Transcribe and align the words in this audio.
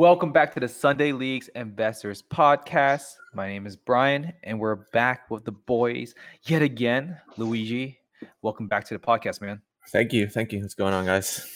Welcome 0.00 0.32
back 0.32 0.54
to 0.54 0.60
the 0.60 0.66
Sunday 0.66 1.12
Leagues 1.12 1.48
Investors 1.48 2.22
Podcast. 2.22 3.16
My 3.34 3.48
name 3.48 3.66
is 3.66 3.76
Brian, 3.76 4.32
and 4.42 4.58
we're 4.58 4.76
back 4.94 5.30
with 5.30 5.44
the 5.44 5.52
boys 5.52 6.14
yet 6.44 6.62
again. 6.62 7.18
Luigi, 7.36 7.98
welcome 8.40 8.66
back 8.66 8.86
to 8.86 8.94
the 8.94 8.98
podcast, 8.98 9.42
man. 9.42 9.60
Thank 9.88 10.14
you. 10.14 10.26
Thank 10.26 10.52
you. 10.52 10.60
What's 10.62 10.72
going 10.72 10.94
on, 10.94 11.04
guys? 11.04 11.46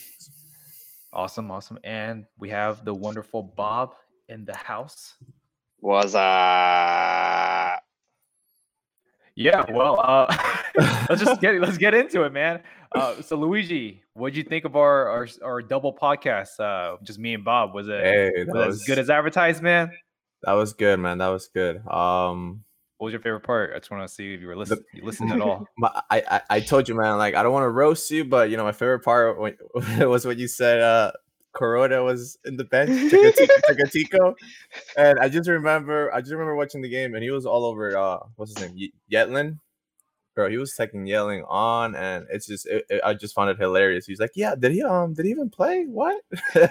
Awesome, 1.11 1.51
awesome. 1.51 1.79
And 1.85 2.27
we 2.39 2.51
have 2.51 2.85
the 2.85 2.93
wonderful 2.93 3.43
Bob 3.43 3.95
in 4.29 4.45
the 4.45 4.55
house. 4.55 5.15
Was 5.81 6.15
uh 6.15 7.77
Yeah, 9.37 9.65
well, 9.71 10.01
uh, 10.01 10.37
let's 11.09 11.23
just 11.23 11.41
get 11.41 11.61
let's 11.61 11.79
get 11.79 11.95
into 11.95 12.23
it, 12.23 12.33
man. 12.33 12.61
Uh, 12.95 13.21
so 13.23 13.37
Luigi, 13.37 14.03
what'd 14.15 14.37
you 14.37 14.45
think 14.45 14.65
of 14.65 14.77
our 14.77 15.09
our, 15.09 15.29
our 15.45 15.63
double 15.63 15.93
podcast? 15.93 16.61
Uh, 16.61 16.97
just 17.03 17.19
me 17.19 17.35
and 17.35 17.45
Bob. 17.45 17.75
Was 17.75 17.89
it, 17.89 18.01
Hey, 18.01 18.31
was 18.47 18.55
was 18.55 18.81
as 18.81 18.85
good 18.85 18.99
as 18.99 19.11
advertised, 19.11 19.63
man? 19.63 19.91
that 20.43 20.53
was 20.53 20.73
good, 20.75 21.01
man. 21.01 21.19
That 21.19 21.29
was 21.29 21.49
good. 21.49 21.77
Um, 21.89 22.65
What 22.99 23.07
was 23.07 23.13
your 23.13 23.23
favorite 23.23 23.41
part? 23.45 23.73
I 23.75 23.79
just 23.79 23.91
want 23.91 24.07
to 24.07 24.15
see 24.15 24.35
if 24.35 24.41
you 24.41 24.47
were 24.47 24.57
listening. 24.57 24.85
You 24.93 25.05
listened 25.05 25.33
at 25.33 25.41
all. 25.41 25.67
my, 25.79 25.91
I, 26.11 26.23
I 26.31 26.41
I 26.51 26.61
told 26.61 26.89
you, 26.89 26.95
man. 26.95 27.19
Like 27.19 27.35
I 27.35 27.43
don't 27.43 27.53
want 27.53 27.65
to 27.65 27.71
roast 27.71 28.11
you, 28.11 28.25
but 28.25 28.51
you 28.51 28.57
know 28.57 28.65
my 28.65 28.73
favorite 28.73 29.01
part 29.01 29.39
was 29.99 30.25
what 30.27 30.39
you 30.39 30.47
said 30.47 30.81
uh 30.81 31.13
Corona 31.55 32.03
was 32.03 32.37
in 32.45 32.57
the 32.57 32.65
bench, 32.65 32.91
Chikati- 32.91 34.35
and 34.97 35.19
I 35.19 35.29
just 35.29 35.49
remember 35.49 36.13
I 36.13 36.21
just 36.21 36.33
remember 36.33 36.55
watching 36.57 36.83
the 36.83 36.89
game 36.89 37.15
and 37.15 37.23
he 37.23 37.31
was 37.31 37.47
all 37.47 37.65
over. 37.65 37.97
Uh, 37.97 38.19
what's 38.37 38.57
his 38.57 38.67
name? 38.67 38.77
Ye- 38.77 38.93
Yetlin. 39.13 39.59
Bro, 40.35 40.51
he 40.51 40.57
was 40.59 40.75
taking 40.75 41.07
yelling 41.07 41.45
on, 41.49 41.95
and 41.95 42.27
it's 42.29 42.47
just 42.49 42.67
it, 42.67 42.85
it- 42.91 43.01
I 43.05 43.15
just 43.15 43.35
found 43.37 43.51
it 43.51 43.59
hilarious. 43.59 44.05
He's 44.05 44.19
like, 44.19 44.33
"Yeah, 44.35 44.57
did 44.57 44.73
he 44.73 44.83
um 44.83 45.15
did 45.15 45.25
he 45.27 45.31
even 45.31 45.49
play? 45.49 45.85
What?" 45.85 46.21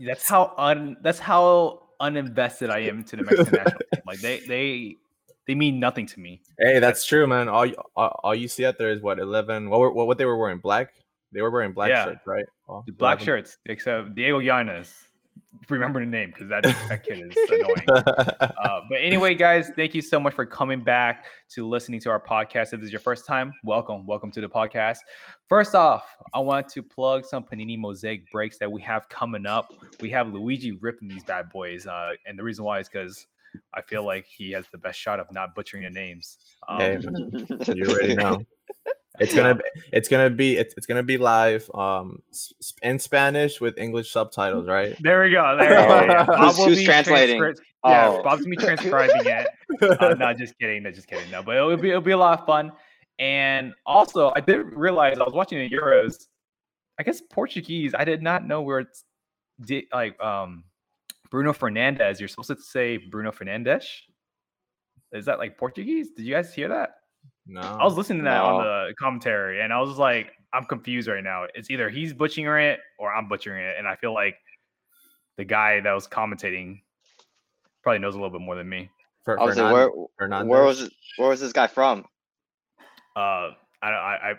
That's 0.00 0.28
how 0.28 0.54
un 0.56 0.96
that's 1.02 1.18
how 1.18 1.82
uninvested 2.00 2.70
I 2.70 2.78
am 2.80 3.02
to 3.02 3.16
the 3.16 3.24
Mexican 3.24 3.54
national 3.54 3.80
team. 3.92 4.02
Like 4.06 4.20
they 4.20 4.38
they 4.40 4.96
they 5.48 5.54
mean 5.56 5.80
nothing 5.80 6.06
to 6.06 6.20
me. 6.20 6.40
Hey, 6.60 6.78
that's 6.78 7.04
true, 7.04 7.26
man. 7.26 7.48
All, 7.48 7.66
you- 7.66 7.74
all 7.96 8.20
all 8.22 8.34
you 8.34 8.46
see 8.46 8.64
out 8.64 8.78
there 8.78 8.90
is 8.90 9.02
what 9.02 9.18
eleven. 9.18 9.68
What 9.70 9.80
were 9.80 9.90
what, 9.92 10.06
what 10.06 10.16
they 10.18 10.24
were 10.24 10.36
wearing? 10.38 10.58
Black. 10.58 10.92
They 11.32 11.42
were 11.42 11.50
wearing 11.50 11.72
black 11.72 11.90
Yeah. 11.90 12.04
shirts, 12.04 12.26
right? 12.26 12.44
The 12.86 12.92
black 12.92 13.18
11. 13.20 13.24
shirts, 13.24 13.58
except 13.66 14.14
Diego 14.14 14.40
Lainez. 14.40 14.92
Remember 15.70 16.00
the 16.00 16.06
name 16.06 16.30
because 16.30 16.48
that 16.48 16.62
that 16.62 17.04
kid 17.04 17.20
is 17.30 17.36
annoying. 17.50 17.86
Uh, 17.90 18.80
but 18.88 18.98
anyway, 19.00 19.34
guys, 19.34 19.70
thank 19.76 19.94
you 19.94 20.02
so 20.02 20.18
much 20.20 20.34
for 20.34 20.44
coming 20.44 20.82
back 20.82 21.24
to 21.50 21.66
listening 21.66 22.00
to 22.00 22.10
our 22.10 22.20
podcast. 22.20 22.72
If 22.72 22.80
this 22.80 22.84
is 22.84 22.92
your 22.92 23.00
first 23.00 23.26
time, 23.26 23.52
welcome, 23.64 24.06
welcome 24.06 24.30
to 24.32 24.40
the 24.40 24.48
podcast. 24.48 24.98
First 25.48 25.74
off, 25.74 26.04
I 26.34 26.40
want 26.40 26.68
to 26.70 26.82
plug 26.82 27.24
some 27.24 27.44
Panini 27.44 27.78
Mosaic 27.78 28.30
breaks 28.30 28.58
that 28.58 28.70
we 28.70 28.80
have 28.82 29.08
coming 29.08 29.46
up. 29.46 29.68
We 30.00 30.10
have 30.10 30.32
Luigi 30.32 30.72
ripping 30.72 31.08
these 31.08 31.24
bad 31.24 31.48
boys, 31.50 31.86
uh, 31.86 32.12
and 32.26 32.38
the 32.38 32.42
reason 32.42 32.64
why 32.64 32.80
is 32.80 32.88
because 32.88 33.26
I 33.74 33.80
feel 33.82 34.04
like 34.04 34.26
he 34.26 34.50
has 34.52 34.66
the 34.70 34.78
best 34.78 34.98
shot 34.98 35.18
of 35.20 35.26
not 35.32 35.54
butchering 35.54 35.84
the 35.84 35.90
names. 35.90 36.38
Um, 36.68 36.78
Hey, 36.80 36.98
you 37.74 37.84
already 37.86 38.14
know. 38.14 38.40
It's 39.20 39.34
gonna 39.34 39.54
be, 39.56 39.62
it's 39.92 40.08
gonna 40.08 40.30
be 40.30 40.56
it's, 40.56 40.74
it's 40.76 40.86
gonna 40.86 41.02
be 41.02 41.18
live 41.18 41.70
um 41.74 42.22
s- 42.30 42.52
s- 42.60 42.72
in 42.82 42.98
Spanish 42.98 43.60
with 43.60 43.76
English 43.78 44.10
subtitles, 44.10 44.66
right? 44.68 44.96
There 45.00 45.22
we 45.22 45.30
go. 45.30 45.56
There 45.60 45.68
we 45.68 45.74
go. 45.74 45.94
Oh, 45.94 46.00
Yeah. 46.00 46.06
yeah. 46.06 46.24
Bob 46.26 46.54
Who's- 46.54 46.64
who's 46.66 46.78
be 46.78 46.84
translating? 46.84 47.40
transcri- 47.40 47.56
Yeah, 47.84 48.08
Oh. 48.08 48.22
Bob's 48.22 48.42
gonna 48.42 48.50
be 48.50 48.56
transcribing 48.56 49.26
it. 49.26 49.46
Uh, 50.00 50.14
no, 50.18 50.32
just 50.34 50.58
kidding. 50.58 50.82
No, 50.82 50.90
just 50.90 51.06
kidding. 51.08 51.30
No, 51.30 51.42
but 51.42 51.56
it'll 51.56 51.76
be 51.76 51.90
it'll 51.90 52.00
be 52.00 52.12
a 52.12 52.16
lot 52.18 52.38
of 52.40 52.46
fun. 52.46 52.72
And 53.18 53.72
also, 53.84 54.32
I 54.36 54.40
didn't 54.40 54.74
realize 54.74 55.18
I 55.18 55.24
was 55.24 55.34
watching 55.34 55.58
the 55.58 55.68
Euros. 55.68 56.26
I 57.00 57.02
guess 57.02 57.20
Portuguese. 57.30 57.94
I 57.96 58.04
did 58.04 58.22
not 58.22 58.46
know 58.46 58.62
where 58.62 58.80
it's 58.80 59.04
di- 59.64 59.88
like 59.92 60.20
um 60.22 60.64
Bruno 61.30 61.52
Fernandez. 61.52 62.20
You're 62.20 62.28
supposed 62.28 62.48
to 62.50 62.56
say 62.60 62.96
Bruno 62.96 63.30
Fernandes. 63.32 63.84
Is 65.12 65.24
that 65.26 65.38
like 65.38 65.56
Portuguese? 65.58 66.10
Did 66.10 66.26
you 66.26 66.34
guys 66.34 66.52
hear 66.54 66.68
that? 66.68 66.90
No, 67.48 67.60
I 67.60 67.82
was 67.82 67.96
listening 67.96 68.18
to 68.18 68.24
that 68.24 68.42
on 68.42 68.62
the 68.62 68.94
commentary, 68.98 69.62
and 69.62 69.72
I 69.72 69.80
was 69.80 69.96
like, 69.96 70.32
I'm 70.52 70.66
confused 70.66 71.08
right 71.08 71.24
now. 71.24 71.46
It's 71.54 71.70
either 71.70 71.88
he's 71.88 72.12
butchering 72.12 72.66
it 72.66 72.80
or 72.98 73.12
I'm 73.12 73.26
butchering 73.26 73.64
it, 73.64 73.76
and 73.78 73.88
I 73.88 73.96
feel 73.96 74.12
like 74.12 74.36
the 75.38 75.44
guy 75.44 75.80
that 75.80 75.92
was 75.92 76.06
commentating 76.06 76.82
probably 77.82 78.00
knows 78.00 78.14
a 78.14 78.18
little 78.18 78.30
bit 78.30 78.42
more 78.42 78.54
than 78.54 78.68
me. 78.68 78.90
Fer- 79.24 79.40
I 79.40 79.44
was 79.44 79.56
where 79.56 79.90
where 80.44 80.64
was 80.64 80.82
it, 80.82 80.92
where 81.16 81.30
was 81.30 81.40
this 81.40 81.52
guy 81.52 81.66
from? 81.66 82.04
Uh, 83.16 83.50
I, 83.82 83.88
I, 83.88 84.30
I 84.30 84.34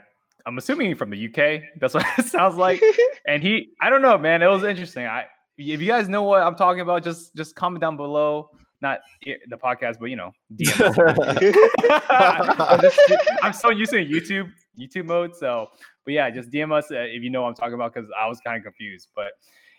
I'm 0.45 0.57
assuming 0.57 0.87
he's 0.87 0.97
from 0.97 1.09
the 1.09 1.27
UK. 1.27 1.63
That's 1.79 1.93
what 1.93 2.05
it 2.17 2.25
sounds 2.25 2.55
like. 2.55 2.81
And 3.27 3.43
he, 3.43 3.69
I 3.79 3.91
don't 3.91 4.01
know, 4.01 4.17
man. 4.17 4.41
It 4.41 4.47
was 4.47 4.63
interesting. 4.63 5.05
I, 5.05 5.25
if 5.55 5.79
you 5.79 5.85
guys 5.85 6.09
know 6.09 6.23
what 6.23 6.41
I'm 6.41 6.55
talking 6.55 6.81
about, 6.81 7.03
just 7.03 7.35
just 7.35 7.55
comment 7.55 7.79
down 7.79 7.95
below. 7.95 8.49
Not 8.81 8.99
the 9.23 9.57
podcast, 9.57 9.99
but 9.99 10.05
you 10.05 10.15
know, 10.15 10.31
DM 10.55 10.79
us. 10.81 11.99
I'm, 12.09 12.81
just- 12.81 12.99
I'm 13.43 13.53
so 13.53 13.69
used 13.69 13.91
to 13.91 13.97
YouTube 14.05 14.51
YouTube 14.79 15.05
mode. 15.05 15.35
So, 15.35 15.67
but 16.05 16.13
yeah, 16.13 16.29
just 16.29 16.49
DM 16.49 16.71
us 16.71 16.89
uh, 16.91 16.99
if 16.99 17.21
you 17.21 17.29
know 17.29 17.41
what 17.41 17.49
I'm 17.49 17.55
talking 17.55 17.73
about 17.73 17.93
because 17.93 18.09
I 18.17 18.27
was 18.27 18.39
kind 18.39 18.57
of 18.57 18.63
confused. 18.63 19.09
But, 19.15 19.31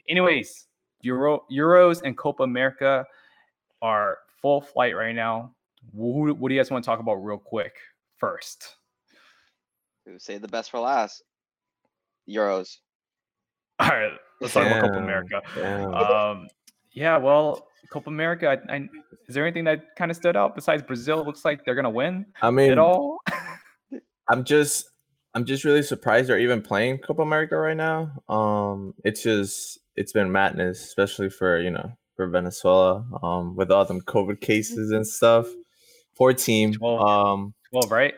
anyways, 0.09 0.67
Euro 1.03 1.45
Euros 1.51 2.03
and 2.03 2.17
Copa 2.17 2.43
America 2.43 3.07
are 3.81 4.19
full 4.43 4.61
flight 4.61 4.95
right 4.95 5.15
now. 5.15 5.55
Who, 5.97 6.35
what 6.35 6.49
do 6.51 6.55
you 6.55 6.61
guys 6.61 6.71
want 6.71 6.85
to 6.85 6.87
talk 6.87 7.01
about 7.01 7.15
real 7.15 7.39
quick 7.39 7.73
first? 8.19 8.77
Say 10.19 10.39
the 10.39 10.49
best 10.49 10.71
for 10.71 10.81
last. 10.81 11.23
Euros. 12.29 12.79
All 13.79 13.89
right, 13.89 14.13
let's 14.41 14.53
talk 14.53 14.67
about 14.67 14.83
Copa 14.83 14.99
America. 14.99 15.41
damn. 15.55 15.95
Um, 15.95 16.49
yeah, 16.93 17.17
well, 17.17 17.67
Copa 17.91 18.11
America. 18.11 18.49
I, 18.69 18.75
I, 18.75 18.89
is 19.29 19.35
there 19.35 19.47
anything 19.47 19.65
that 19.65 19.97
kind 19.97 20.11
of 20.11 20.17
stood 20.17 20.37
out 20.37 20.55
besides 20.55 20.83
Brazil? 20.83 21.25
Looks 21.25 21.45
like 21.45 21.65
they're 21.65 21.75
gonna 21.75 21.91
win 21.91 22.27
I 22.43 22.51
mean, 22.51 22.73
it 22.73 22.79
all. 22.79 23.19
I'm 24.29 24.45
just 24.45 24.91
I'm 25.35 25.45
just 25.45 25.65
really 25.65 25.83
surprised 25.83 26.29
they're 26.29 26.39
even 26.39 26.63
playing 26.63 26.99
Copa 26.99 27.23
America 27.23 27.57
right 27.57 27.77
now. 27.77 28.13
Um, 28.29 28.95
it's 29.05 29.23
just 29.23 29.79
it's 29.97 30.13
been 30.13 30.31
madness, 30.33 30.83
especially 30.83 31.31
for 31.31 31.61
you 31.61 31.71
know 31.71 31.93
for 32.17 32.29
Venezuela. 32.29 33.05
Um, 33.23 33.57
with 33.57 33.71
all 33.71 33.85
them 33.85 34.01
COVID 34.03 34.41
cases 34.41 34.91
and 34.91 35.07
stuff. 35.07 35.47
Poor 36.17 36.33
team. 36.35 36.75
Well- 36.81 37.07
Um, 37.07 37.55
Well, 37.73 37.89
right. 37.89 38.15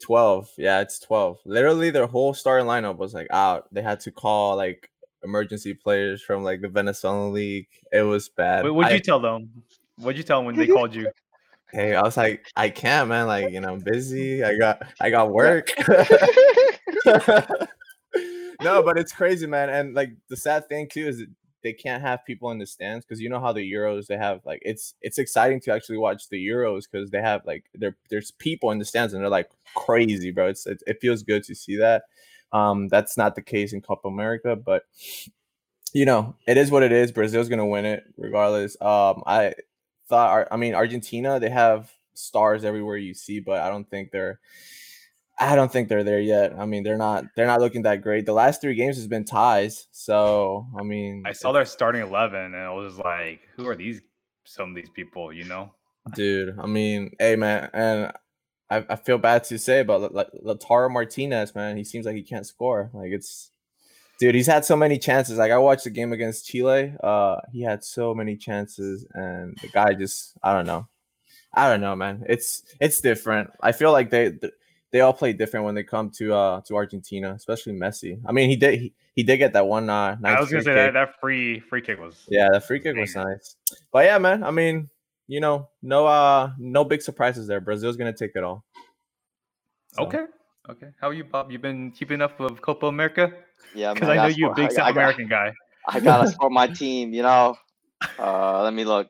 12 0.00 0.48
yeah 0.58 0.80
it's 0.80 1.00
12 1.00 1.38
literally 1.44 1.90
their 1.90 2.06
whole 2.06 2.32
starting 2.32 2.68
lineup 2.68 2.98
was 2.98 3.12
like 3.14 3.26
out 3.32 3.64
they 3.74 3.82
had 3.82 3.98
to 3.98 4.12
call 4.12 4.54
like 4.54 4.88
emergency 5.24 5.74
players 5.74 6.22
from 6.22 6.42
like 6.42 6.60
the 6.60 6.68
venezuelan 6.68 7.32
league. 7.32 7.68
It 7.92 8.02
was 8.02 8.28
bad. 8.28 8.64
What 8.64 8.74
would 8.74 8.86
I, 8.86 8.94
you 8.94 9.00
tell 9.00 9.20
them? 9.20 9.50
What'd 9.96 10.16
you 10.16 10.24
tell 10.24 10.38
them 10.38 10.46
when 10.46 10.56
they 10.56 10.66
called 10.66 10.94
you? 10.94 11.10
hey 11.70 11.94
i 11.94 12.00
was 12.00 12.16
like 12.16 12.46
i 12.56 12.70
can't 12.70 13.10
man. 13.10 13.26
Like 13.26 13.52
you 13.52 13.60
know 13.60 13.72
i'm 13.74 13.80
busy. 13.80 14.42
I 14.42 14.56
got 14.56 14.82
i 15.00 15.10
got 15.10 15.30
work. 15.32 15.70
No 18.60 18.82
but 18.82 18.98
it's 18.98 19.12
crazy 19.12 19.46
man. 19.46 19.70
And 19.70 19.94
like 19.94 20.10
the 20.28 20.36
sad 20.36 20.68
thing 20.68 20.88
too 20.88 21.06
is 21.06 21.18
that 21.18 21.28
they 21.62 21.72
can't 21.72 22.02
have 22.02 22.24
people 22.24 22.50
in 22.50 22.58
the 22.58 22.66
stands 22.66 23.04
because 23.04 23.20
you 23.20 23.28
know 23.28 23.40
how 23.40 23.52
the 23.52 23.72
euros 23.72 24.06
they 24.06 24.16
have 24.16 24.40
like 24.44 24.60
it's 24.62 24.94
it's 25.00 25.18
exciting 25.18 25.60
to 25.60 25.72
actually 25.72 25.98
watch 25.98 26.28
the 26.28 26.44
euros 26.44 26.84
because 26.90 27.10
they 27.10 27.20
have 27.20 27.42
like 27.44 27.64
there 27.74 27.96
there's 28.10 28.30
people 28.32 28.70
in 28.70 28.78
the 28.78 28.84
stands 28.84 29.12
and 29.12 29.22
they're 29.22 29.30
like 29.30 29.50
crazy 29.74 30.30
bro. 30.30 30.48
It's 30.48 30.66
it, 30.66 30.82
it 30.86 30.98
feels 31.00 31.22
good 31.22 31.44
to 31.44 31.54
see 31.54 31.76
that 31.76 32.04
um 32.52 32.88
that's 32.88 33.16
not 33.16 33.34
the 33.34 33.42
case 33.42 33.72
in 33.72 33.80
copa 33.80 34.08
america 34.08 34.56
but 34.56 34.84
you 35.92 36.04
know 36.04 36.34
it 36.46 36.56
is 36.56 36.70
what 36.70 36.82
it 36.82 36.92
is 36.92 37.12
brazil's 37.12 37.48
gonna 37.48 37.66
win 37.66 37.84
it 37.84 38.04
regardless 38.16 38.76
um 38.80 39.22
i 39.26 39.52
thought 40.08 40.46
i 40.50 40.56
mean 40.56 40.74
argentina 40.74 41.38
they 41.38 41.50
have 41.50 41.92
stars 42.14 42.64
everywhere 42.64 42.96
you 42.96 43.14
see 43.14 43.40
but 43.40 43.60
i 43.60 43.68
don't 43.68 43.88
think 43.88 44.10
they're 44.10 44.40
I 45.40 45.54
don't 45.54 45.70
think 45.70 45.88
they're 45.88 46.02
there 46.02 46.18
yet. 46.18 46.58
I 46.58 46.66
mean, 46.66 46.82
they're 46.82 46.98
not. 46.98 47.24
They're 47.36 47.46
not 47.46 47.60
looking 47.60 47.82
that 47.82 48.02
great. 48.02 48.26
The 48.26 48.32
last 48.32 48.60
three 48.60 48.74
games 48.74 48.96
has 48.96 49.06
been 49.06 49.24
ties. 49.24 49.86
So 49.92 50.66
I 50.76 50.82
mean, 50.82 51.22
I 51.24 51.30
saw 51.30 51.52
their 51.52 51.64
starting 51.64 52.02
eleven, 52.02 52.40
and 52.40 52.56
I 52.56 52.70
was 52.70 52.98
like, 52.98 53.42
"Who 53.54 53.68
are 53.68 53.76
these? 53.76 54.00
Some 54.42 54.70
of 54.70 54.74
these 54.74 54.90
people, 54.90 55.32
you 55.32 55.44
know?" 55.44 55.72
dude. 56.14 56.58
I 56.58 56.66
mean, 56.66 57.10
hey 57.18 57.36
man, 57.36 57.70
and 57.72 58.12
I, 58.70 58.84
I 58.88 58.96
feel 58.96 59.18
bad 59.18 59.44
to 59.44 59.58
say, 59.58 59.82
but 59.82 60.12
like 60.14 60.28
Lautaro 60.44 60.90
Martinez, 60.90 61.54
man, 61.54 61.76
he 61.76 61.84
seems 61.84 62.06
like 62.06 62.16
he 62.16 62.22
can't 62.22 62.46
score. 62.46 62.90
Like 62.92 63.12
it's, 63.12 63.50
dude, 64.20 64.34
he's 64.34 64.46
had 64.46 64.64
so 64.64 64.76
many 64.76 64.98
chances. 64.98 65.38
Like 65.38 65.52
I 65.52 65.58
watched 65.58 65.84
the 65.84 65.90
game 65.90 66.12
against 66.12 66.46
Chile. 66.46 66.94
Uh, 67.02 67.36
he 67.52 67.62
had 67.62 67.82
so 67.82 68.14
many 68.14 68.36
chances, 68.36 69.06
and 69.14 69.56
the 69.62 69.68
guy 69.68 69.94
just, 69.94 70.36
I 70.42 70.52
don't 70.52 70.66
know, 70.66 70.86
I 71.54 71.68
don't 71.70 71.80
know, 71.80 71.96
man. 71.96 72.24
It's 72.28 72.62
it's 72.80 73.00
different. 73.00 73.50
I 73.60 73.72
feel 73.72 73.92
like 73.92 74.10
they. 74.10 74.38
They 74.90 75.02
all 75.02 75.12
play 75.12 75.34
different 75.34 75.66
when 75.66 75.74
they 75.74 75.82
come 75.82 76.08
to 76.16 76.32
uh 76.32 76.62
to 76.62 76.74
Argentina, 76.74 77.34
especially 77.34 77.74
Messi. 77.74 78.22
I 78.26 78.32
mean, 78.32 78.48
he 78.48 78.56
did 78.56 78.80
he, 78.80 78.94
he 79.14 79.22
did 79.22 79.36
get 79.36 79.52
that 79.52 79.66
one 79.66 79.90
uh 79.90 80.16
I 80.24 80.40
was 80.40 80.48
gonna 80.48 80.62
free 80.62 80.72
say 80.72 80.74
that 80.74 80.86
kick. 80.86 80.94
that 80.94 81.20
free 81.20 81.60
free 81.60 81.82
kick 81.82 82.00
was. 82.00 82.24
Yeah, 82.30 82.48
the 82.54 82.60
free 82.62 82.80
kick 82.80 82.96
was 82.96 83.14
nice. 83.14 83.56
But 83.92 84.06
yeah, 84.06 84.16
man. 84.16 84.42
I 84.42 84.50
mean, 84.50 84.88
you 85.28 85.40
know, 85.40 85.68
no 85.82 86.06
uh 86.06 86.50
no 86.58 86.84
big 86.84 87.00
surprises 87.02 87.46
there. 87.46 87.60
Brazil's 87.60 87.96
gonna 87.96 88.12
take 88.12 88.32
it 88.34 88.42
all. 88.42 88.64
So, 89.94 90.04
Okay. 90.04 90.24
Okay. 90.68 90.88
How 91.00 91.08
are 91.08 91.14
you, 91.14 91.24
Bob? 91.24 91.50
You've 91.50 91.62
been 91.62 91.90
keeping 91.92 92.20
up 92.20 92.38
with 92.40 92.60
Copa 92.60 92.86
America? 92.86 93.32
Yeah, 93.74 93.94
Because 93.94 94.08
I 94.10 94.16
know 94.16 94.26
you're 94.26 94.50
a 94.52 94.54
big 94.54 94.66
I- 94.66 94.74
South 94.74 94.84
I 94.86 94.92
got- 94.92 95.00
American 95.00 95.28
guy. 95.28 95.52
I 95.88 96.00
gotta 96.00 96.28
support 96.32 96.52
my 96.52 96.66
team. 96.66 97.12
You 97.14 97.22
know, 97.22 97.56
Uh, 98.18 98.62
let 98.62 98.74
me 98.74 98.84
look. 98.84 99.08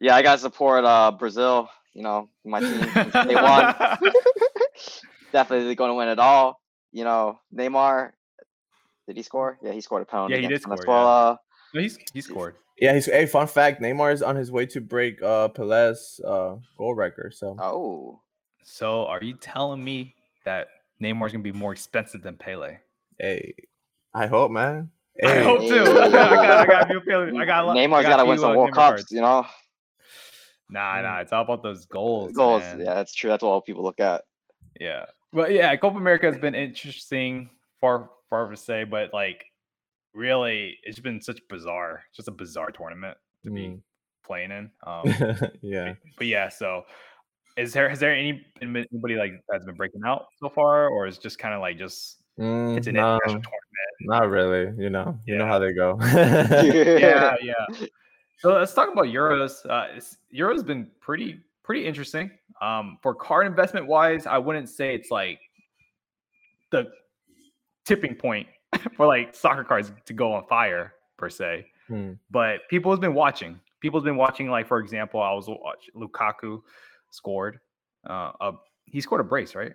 Yeah, 0.00 0.14
I 0.16 0.22
gotta 0.22 0.38
support 0.40 0.84
uh 0.84 1.10
Brazil. 1.12 1.68
You 1.94 2.02
know, 2.04 2.28
my 2.44 2.60
team. 2.60 2.80
They 3.26 3.34
won. 3.34 3.74
Definitely 5.32 5.74
going 5.74 5.90
to 5.90 5.94
win 5.94 6.08
it 6.08 6.18
all. 6.18 6.60
You 6.92 7.04
know, 7.04 7.40
Neymar. 7.54 8.12
Did 9.06 9.16
he 9.16 9.22
score? 9.22 9.58
Yeah, 9.62 9.72
he 9.72 9.80
scored 9.80 10.02
a 10.02 10.04
penalty. 10.06 10.34
Yeah, 10.34 10.36
he 10.40 10.42
did 10.42 10.46
against 10.46 10.62
score, 10.64 10.76
Venezuela. 10.76 11.38
No, 11.74 11.80
he's 11.80 11.98
he 12.14 12.20
scored. 12.20 12.56
Yeah, 12.80 12.94
he's 12.94 13.06
hey, 13.06 13.26
fun 13.26 13.46
fact, 13.46 13.80
Neymar 13.82 14.12
is 14.12 14.22
on 14.22 14.36
his 14.36 14.50
way 14.52 14.66
to 14.66 14.80
break 14.80 15.22
uh 15.22 15.48
Pele's 15.48 16.20
uh 16.24 16.56
goal 16.76 16.94
record. 16.94 17.34
So 17.34 17.56
Oh, 17.60 18.20
So 18.62 19.06
are 19.06 19.22
you 19.22 19.34
telling 19.34 19.82
me 19.82 20.14
that 20.44 20.68
Neymar's 21.02 21.32
gonna 21.32 21.42
be 21.44 21.52
more 21.52 21.72
expensive 21.72 22.22
than 22.22 22.36
Pele? 22.36 22.78
hey, 23.18 23.54
I 24.14 24.26
hope, 24.26 24.50
man. 24.52 24.90
I 25.24 25.42
hope 25.42 25.60
too. 25.62 25.80
I 25.82 26.08
got, 26.08 26.32
I 26.32 26.36
got, 26.36 26.60
I 26.60 26.66
got 26.66 26.90
a. 26.92 27.38
I 27.38 27.44
got. 27.44 27.64
a 27.64 27.68
I 27.70 27.74
Neymar's 27.76 28.02
got 28.04 28.10
got 28.10 28.16
to 28.18 28.24
win 28.24 28.38
some 28.38 28.52
uh, 28.52 28.54
World 28.54 28.68
Cups. 28.72 28.76
cards. 28.76 29.10
You 29.10 29.20
know, 29.20 29.44
Nah, 30.70 31.00
nah. 31.02 31.18
It's 31.20 31.32
all 31.32 31.42
about 31.42 31.62
those 31.62 31.86
goals. 31.86 32.32
goals. 32.32 32.62
man. 32.62 32.80
Yeah, 32.80 32.94
that's 32.94 33.12
true. 33.14 33.28
That's 33.30 33.42
what 33.42 33.48
all 33.50 33.60
people 33.60 33.82
look 33.82 33.98
at. 34.00 34.22
Yeah. 34.80 35.06
But 35.32 35.50
yeah, 35.52 35.74
Copa 35.76 35.96
America 35.98 36.26
has 36.26 36.38
been 36.38 36.54
interesting, 36.54 37.50
far 37.80 38.10
far 38.30 38.48
to 38.50 38.56
say, 38.56 38.84
but 38.84 39.12
like 39.12 39.44
really 40.18 40.76
it's 40.82 40.98
been 40.98 41.20
such 41.22 41.40
bizarre, 41.48 42.02
just 42.14 42.28
a 42.28 42.32
bizarre 42.32 42.70
tournament 42.70 43.16
to 43.44 43.50
be 43.50 43.68
Mm. 43.68 43.80
playing 44.26 44.50
in. 44.50 44.70
Um 44.86 45.04
yeah. 45.62 45.94
but 46.18 46.26
yeah, 46.26 46.48
so 46.48 46.82
is 47.56 47.72
there 47.72 47.88
has 47.88 47.98
there 48.00 48.14
any 48.14 48.44
anybody 48.60 49.14
like 49.16 49.32
that's 49.48 49.64
been 49.64 49.74
breaking 49.76 50.02
out 50.04 50.26
so 50.40 50.48
far, 50.48 50.88
or 50.88 51.06
is 51.06 51.18
just 51.18 51.38
kind 51.38 51.54
of 51.54 51.60
like 51.60 51.78
just 51.78 52.22
Mm, 52.38 52.76
it's 52.76 52.86
an 52.86 52.94
no, 52.94 53.16
international 53.16 53.42
tournament? 53.42 53.94
not 54.02 54.28
really. 54.30 54.72
You 54.82 54.90
know, 54.90 55.18
you 55.26 55.36
know 55.36 55.46
how 55.46 55.58
they 55.58 55.72
go. 55.72 55.98
Yeah, 56.02 57.34
yeah. 57.42 57.66
So 58.38 58.52
let's 58.54 58.72
talk 58.74 58.92
about 58.92 59.06
Euros. 59.06 59.66
Uh, 59.68 59.98
Euros 60.32 60.64
been 60.64 60.88
pretty 61.00 61.40
pretty 61.64 61.84
interesting. 61.84 62.30
Um, 62.62 62.98
for 63.02 63.12
card 63.14 63.46
investment 63.48 63.86
wise, 63.88 64.24
I 64.26 64.38
wouldn't 64.38 64.68
say 64.68 64.94
it's 64.94 65.10
like 65.10 65.40
the 66.70 66.86
tipping 67.84 68.14
point 68.14 68.46
for 68.96 69.06
like 69.06 69.34
soccer 69.34 69.64
cards 69.64 69.92
to 70.06 70.12
go 70.12 70.32
on 70.32 70.46
fire 70.46 70.94
per 71.16 71.28
se. 71.28 71.66
Hmm. 71.86 72.12
But 72.30 72.60
people 72.68 72.90
have 72.90 73.00
been 73.00 73.14
watching. 73.14 73.60
People's 73.80 74.04
been 74.04 74.16
watching. 74.16 74.48
Like 74.50 74.66
for 74.66 74.78
example, 74.78 75.20
I 75.20 75.32
was 75.32 75.46
watching 75.48 75.94
Lukaku 75.94 76.60
scored. 77.10 77.60
Uh, 78.08 78.32
a, 78.40 78.52
he 78.86 79.00
scored 79.00 79.20
a 79.20 79.24
brace, 79.24 79.54
right? 79.54 79.72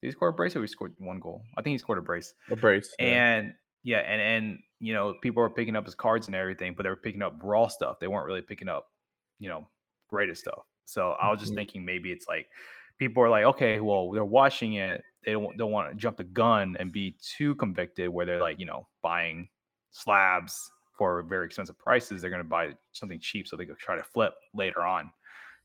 Did 0.00 0.06
he 0.08 0.10
score 0.12 0.28
a 0.28 0.32
brace 0.32 0.54
or 0.54 0.60
he 0.60 0.66
scored 0.68 0.94
one 0.98 1.18
goal? 1.18 1.42
I 1.56 1.62
think 1.62 1.72
he 1.74 1.78
scored 1.78 1.98
a 1.98 2.02
brace. 2.02 2.34
A 2.50 2.56
brace. 2.56 2.94
yeah. 2.98 3.06
And 3.06 3.54
yeah, 3.82 3.98
and 3.98 4.20
and 4.20 4.58
you 4.80 4.92
know, 4.94 5.14
people 5.22 5.42
were 5.42 5.50
picking 5.50 5.74
up 5.74 5.84
his 5.84 5.94
cards 5.96 6.26
and 6.28 6.36
everything, 6.36 6.74
but 6.76 6.84
they 6.84 6.88
were 6.88 6.96
picking 6.96 7.22
up 7.22 7.34
raw 7.42 7.66
stuff. 7.66 7.98
They 7.98 8.06
weren't 8.06 8.26
really 8.26 8.42
picking 8.42 8.68
up, 8.68 8.86
you 9.40 9.48
know, 9.48 9.66
greatest 10.08 10.42
stuff. 10.42 10.62
So 10.84 11.12
I 11.20 11.30
was 11.30 11.40
just 11.40 11.52
Mhm. 11.52 11.56
thinking 11.56 11.84
maybe 11.84 12.12
it's 12.12 12.28
like 12.28 12.48
people 12.98 13.22
are 13.22 13.28
like, 13.28 13.44
okay, 13.44 13.80
well, 13.80 14.10
they're 14.12 14.24
watching 14.24 14.74
it. 14.74 15.02
They 15.24 15.32
don't 15.32 15.56
don't 15.56 15.70
want 15.72 15.90
to 15.90 15.96
jump 15.96 16.16
the 16.16 16.24
gun 16.24 16.76
and 16.78 16.92
be 16.92 17.16
too 17.36 17.54
convicted 17.56 18.08
where 18.08 18.26
they're 18.26 18.40
like, 18.40 18.58
you 18.58 18.66
know, 18.66 18.86
buying 19.02 19.48
slabs 19.90 20.70
for 20.96 21.22
very 21.22 21.46
expensive 21.46 21.78
prices. 21.78 22.22
They're 22.22 22.30
gonna 22.30 22.44
buy 22.44 22.72
something 22.92 23.20
cheap 23.20 23.46
so 23.46 23.56
they 23.56 23.66
could 23.66 23.78
try 23.78 23.96
to 23.96 24.02
flip 24.02 24.34
later 24.54 24.84
on. 24.84 25.10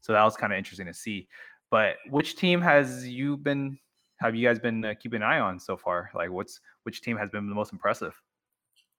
So 0.02 0.14
that 0.14 0.24
was 0.24 0.36
kind 0.36 0.52
of 0.52 0.58
interesting 0.58 0.88
to 0.88 0.94
see. 0.94 1.28
But 1.72 1.96
which 2.10 2.36
team 2.36 2.62
has 2.62 3.08
you 3.08 3.38
been 3.38 3.78
have 4.20 4.36
you 4.36 4.48
guys 4.48 4.60
been 4.60 4.84
uh, 4.86 4.94
keeping 5.00 5.22
an 5.22 5.28
eye 5.28 5.40
on 5.40 5.60
so 5.60 5.76
far? 5.76 6.10
Like, 6.16 6.32
what's 6.32 6.60
which 6.84 7.02
team 7.02 7.18
has 7.18 7.30
been 7.30 7.50
the 7.50 7.56
most 7.56 7.74
impressive? 7.74 8.20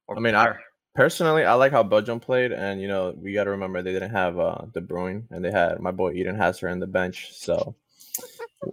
Or 0.06 0.17
I 0.17 0.21
mean, 0.21 0.35
I- 0.35 0.56
Personally, 0.95 1.45
I 1.45 1.55
like 1.55 1.73
how 1.73 1.83
Belgium 1.83 2.21
played, 2.21 2.53
and 2.53 2.81
you 2.81 2.87
know, 2.87 3.12
we 3.17 3.33
got 3.33 3.45
to 3.45 3.51
remember 3.51 3.83
they 3.83 3.93
didn't 3.93 4.12
have 4.12 4.39
uh 4.39 4.59
De 4.73 4.81
Bruyne, 4.81 5.25
and 5.31 5.45
they 5.45 5.51
had 5.51 5.81
my 5.81 5.91
boy 5.91 6.12
Eden 6.12 6.37
Hazard 6.37 6.69
in 6.69 6.79
the 6.79 6.87
bench. 6.87 7.33
So 7.33 7.75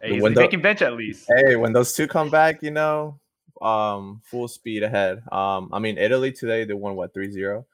hey, 0.02 0.14
he's 0.14 0.22
when 0.24 0.34
tho- 0.34 0.42
making 0.42 0.62
bench 0.62 0.82
at 0.82 0.94
least. 0.94 1.28
hey, 1.46 1.56
when 1.56 1.74
those 1.74 1.94
two 1.94 2.08
come 2.08 2.30
back, 2.30 2.62
you 2.64 2.72
know, 2.72 3.20
um, 3.62 4.22
full 4.24 4.48
speed 4.48 4.84
ahead. 4.84 5.22
Um, 5.32 5.70
I 5.72 5.80
mean, 5.80 5.98
Italy 5.98 6.32
today 6.32 6.64
they 6.66 6.74
won 6.74 6.96
what 6.96 7.14
3-0. 7.14 7.66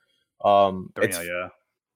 Um, 0.44 0.92
Three 0.96 1.06
it's 1.06 1.18
yeah, 1.18 1.50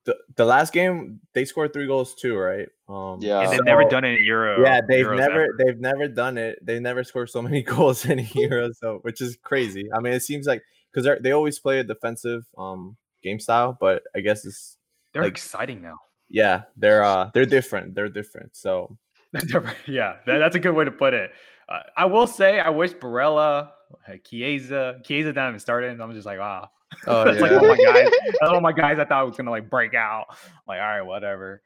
the, 0.06 0.16
the 0.36 0.46
last 0.46 0.74
game 0.74 1.20
they 1.34 1.46
scored 1.46 1.74
three 1.74 1.86
goals 1.88 2.16
too, 2.16 2.36
right? 2.38 2.68
Um, 2.90 3.20
Yeah. 3.22 3.42
and 3.42 3.52
they've 3.52 3.58
so- 3.58 3.64
never 3.64 3.84
done 3.86 4.04
it 4.06 4.18
in 4.20 4.26
Euro. 4.26 4.62
Yeah, 4.64 4.82
they've 4.88 5.06
Euros 5.06 5.18
never 5.18 5.44
ever. 5.44 5.56
they've 5.58 5.80
never 5.80 6.08
done 6.08 6.38
it. 6.38 6.58
They 6.66 6.80
never 6.80 7.04
scored 7.04 7.30
so 7.30 7.42
many 7.42 7.62
goals 7.76 8.06
in 8.06 8.20
a 8.20 8.28
Euro, 8.36 8.72
so 8.74 9.00
which 9.04 9.22
is 9.22 9.38
crazy. 9.44 9.90
I 9.94 10.00
mean, 10.00 10.14
it 10.14 10.22
seems 10.24 10.48
like 10.48 10.64
because 10.94 11.08
they 11.22 11.32
always 11.32 11.60
play 11.60 11.80
a 11.80 11.84
defensive 11.84 12.46
um 12.58 12.98
game 13.24 13.40
style, 13.40 13.78
but 13.80 14.04
I 14.16 14.22
guess 14.22 14.46
it's 14.46 14.78
They're 15.14 15.22
like- 15.24 15.32
exciting 15.34 15.82
now. 15.82 15.98
yeah, 16.30 16.64
they're 16.78 17.04
uh 17.04 17.30
they're 17.34 17.46
different. 17.46 17.94
They're 17.94 18.10
different. 18.10 18.56
So 18.56 18.88
They're- 18.90 18.98
yeah, 19.88 20.18
that- 20.26 20.38
that's 20.40 20.56
a 20.56 20.60
good 20.60 20.74
way 20.74 20.86
to 20.86 20.92
put 20.92 21.14
it. 21.14 21.32
Uh, 21.70 21.80
I 21.96 22.06
will 22.06 22.28
say, 22.28 22.60
I 22.60 22.70
wish 22.70 22.92
Barella, 22.94 23.70
uh, 24.08 24.14
Chiesa, 24.26 25.00
Chiesa 25.04 25.30
didn't 25.30 25.48
even 25.50 25.60
started. 25.60 25.92
And 25.92 26.02
I'm 26.04 26.14
just 26.14 26.26
like, 26.26 26.40
wow. 26.40 26.70
oh 27.08 27.24
that's 27.26 27.40
like 27.40 27.52
yeah. 27.52 27.58
all 27.58 27.68
my 27.68 27.78
guys. 27.78 28.10
That's 28.26 28.52
all 28.52 28.62
my 28.62 28.72
guys 28.74 29.00
I 29.00 29.06
thought 29.06 29.26
was 29.26 29.38
gonna 29.38 29.52
like 29.52 29.70
break 29.70 29.94
out. 29.94 30.26
Like, 30.68 30.80
all 30.82 30.88
right, 30.88 31.02
whatever. 31.02 31.62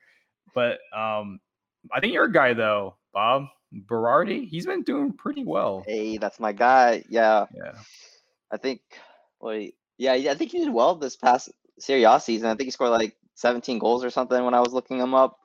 But 0.54 0.80
um, 0.96 1.40
I 1.92 2.00
think 2.00 2.14
your 2.14 2.28
guy 2.28 2.54
though, 2.54 2.98
Bob 3.14 3.48
Berardi, 3.90 4.48
he's 4.48 4.66
been 4.68 4.84
doing 4.84 5.12
pretty 5.14 5.44
well. 5.44 5.84
Hey, 5.88 6.18
that's 6.18 6.40
my 6.40 6.52
guy. 6.52 7.04
Yeah, 7.10 7.46
Yeah. 7.56 7.74
I 8.52 8.58
think. 8.58 8.82
Wait, 9.42 9.76
yeah, 9.98 10.14
yeah, 10.14 10.32
I 10.32 10.36
think 10.36 10.52
he 10.52 10.60
did 10.60 10.74
well 10.74 10.96
this 10.96 11.16
past 11.16 11.52
Serie 11.80 12.04
A 12.04 12.20
season. 12.20 12.48
I 12.48 12.56
think 12.56 12.68
he 12.68 12.72
scored 12.72 12.92
like 12.92 13.16
17 13.36 13.80
goals 13.80 14.04
or 14.04 14.10
something 14.10 14.44
when 14.44 14.54
I 14.54 14.60
was 14.60 14.74
looking 14.74 15.00
him 15.00 15.14
up. 15.14 15.38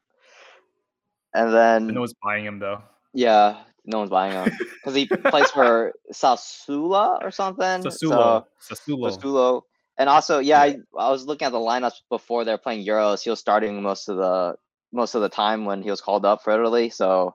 And 1.34 1.52
then, 1.54 1.86
No 1.88 2.00
one's 2.00 2.14
buying 2.22 2.44
him 2.44 2.58
though. 2.58 2.82
yeah, 3.14 3.62
no 3.84 3.98
one's 3.98 4.10
buying 4.10 4.32
him 4.32 4.56
because 4.74 4.94
he 4.94 5.06
plays 5.06 5.50
for 5.50 5.92
Sassuolo 6.12 7.22
or 7.22 7.30
something. 7.30 7.82
Sassuolo. 7.82 8.44
So, 8.60 8.74
Sassuolo. 8.74 9.16
Sassuolo. 9.18 9.62
And 9.98 10.08
also, 10.08 10.38
yeah, 10.38 10.60
I, 10.60 10.76
I 10.98 11.10
was 11.10 11.26
looking 11.26 11.46
at 11.46 11.52
the 11.52 11.58
lineups 11.58 12.00
before 12.08 12.44
they're 12.44 12.58
playing 12.58 12.86
Euros. 12.86 13.22
He 13.22 13.30
was 13.30 13.38
starting 13.38 13.82
most 13.82 14.08
of 14.08 14.16
the 14.16 14.54
most 14.92 15.14
of 15.14 15.22
the 15.22 15.28
time 15.28 15.64
when 15.66 15.82
he 15.82 15.90
was 15.90 16.00
called 16.00 16.24
up 16.24 16.42
for 16.42 16.52
Italy, 16.52 16.90
so 16.90 17.34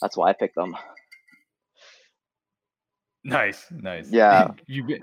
that's 0.00 0.16
why 0.16 0.30
I 0.30 0.32
picked 0.32 0.56
them. 0.56 0.74
Nice, 3.24 3.66
nice. 3.70 4.10
Yeah. 4.10 4.48
you. 4.66 4.98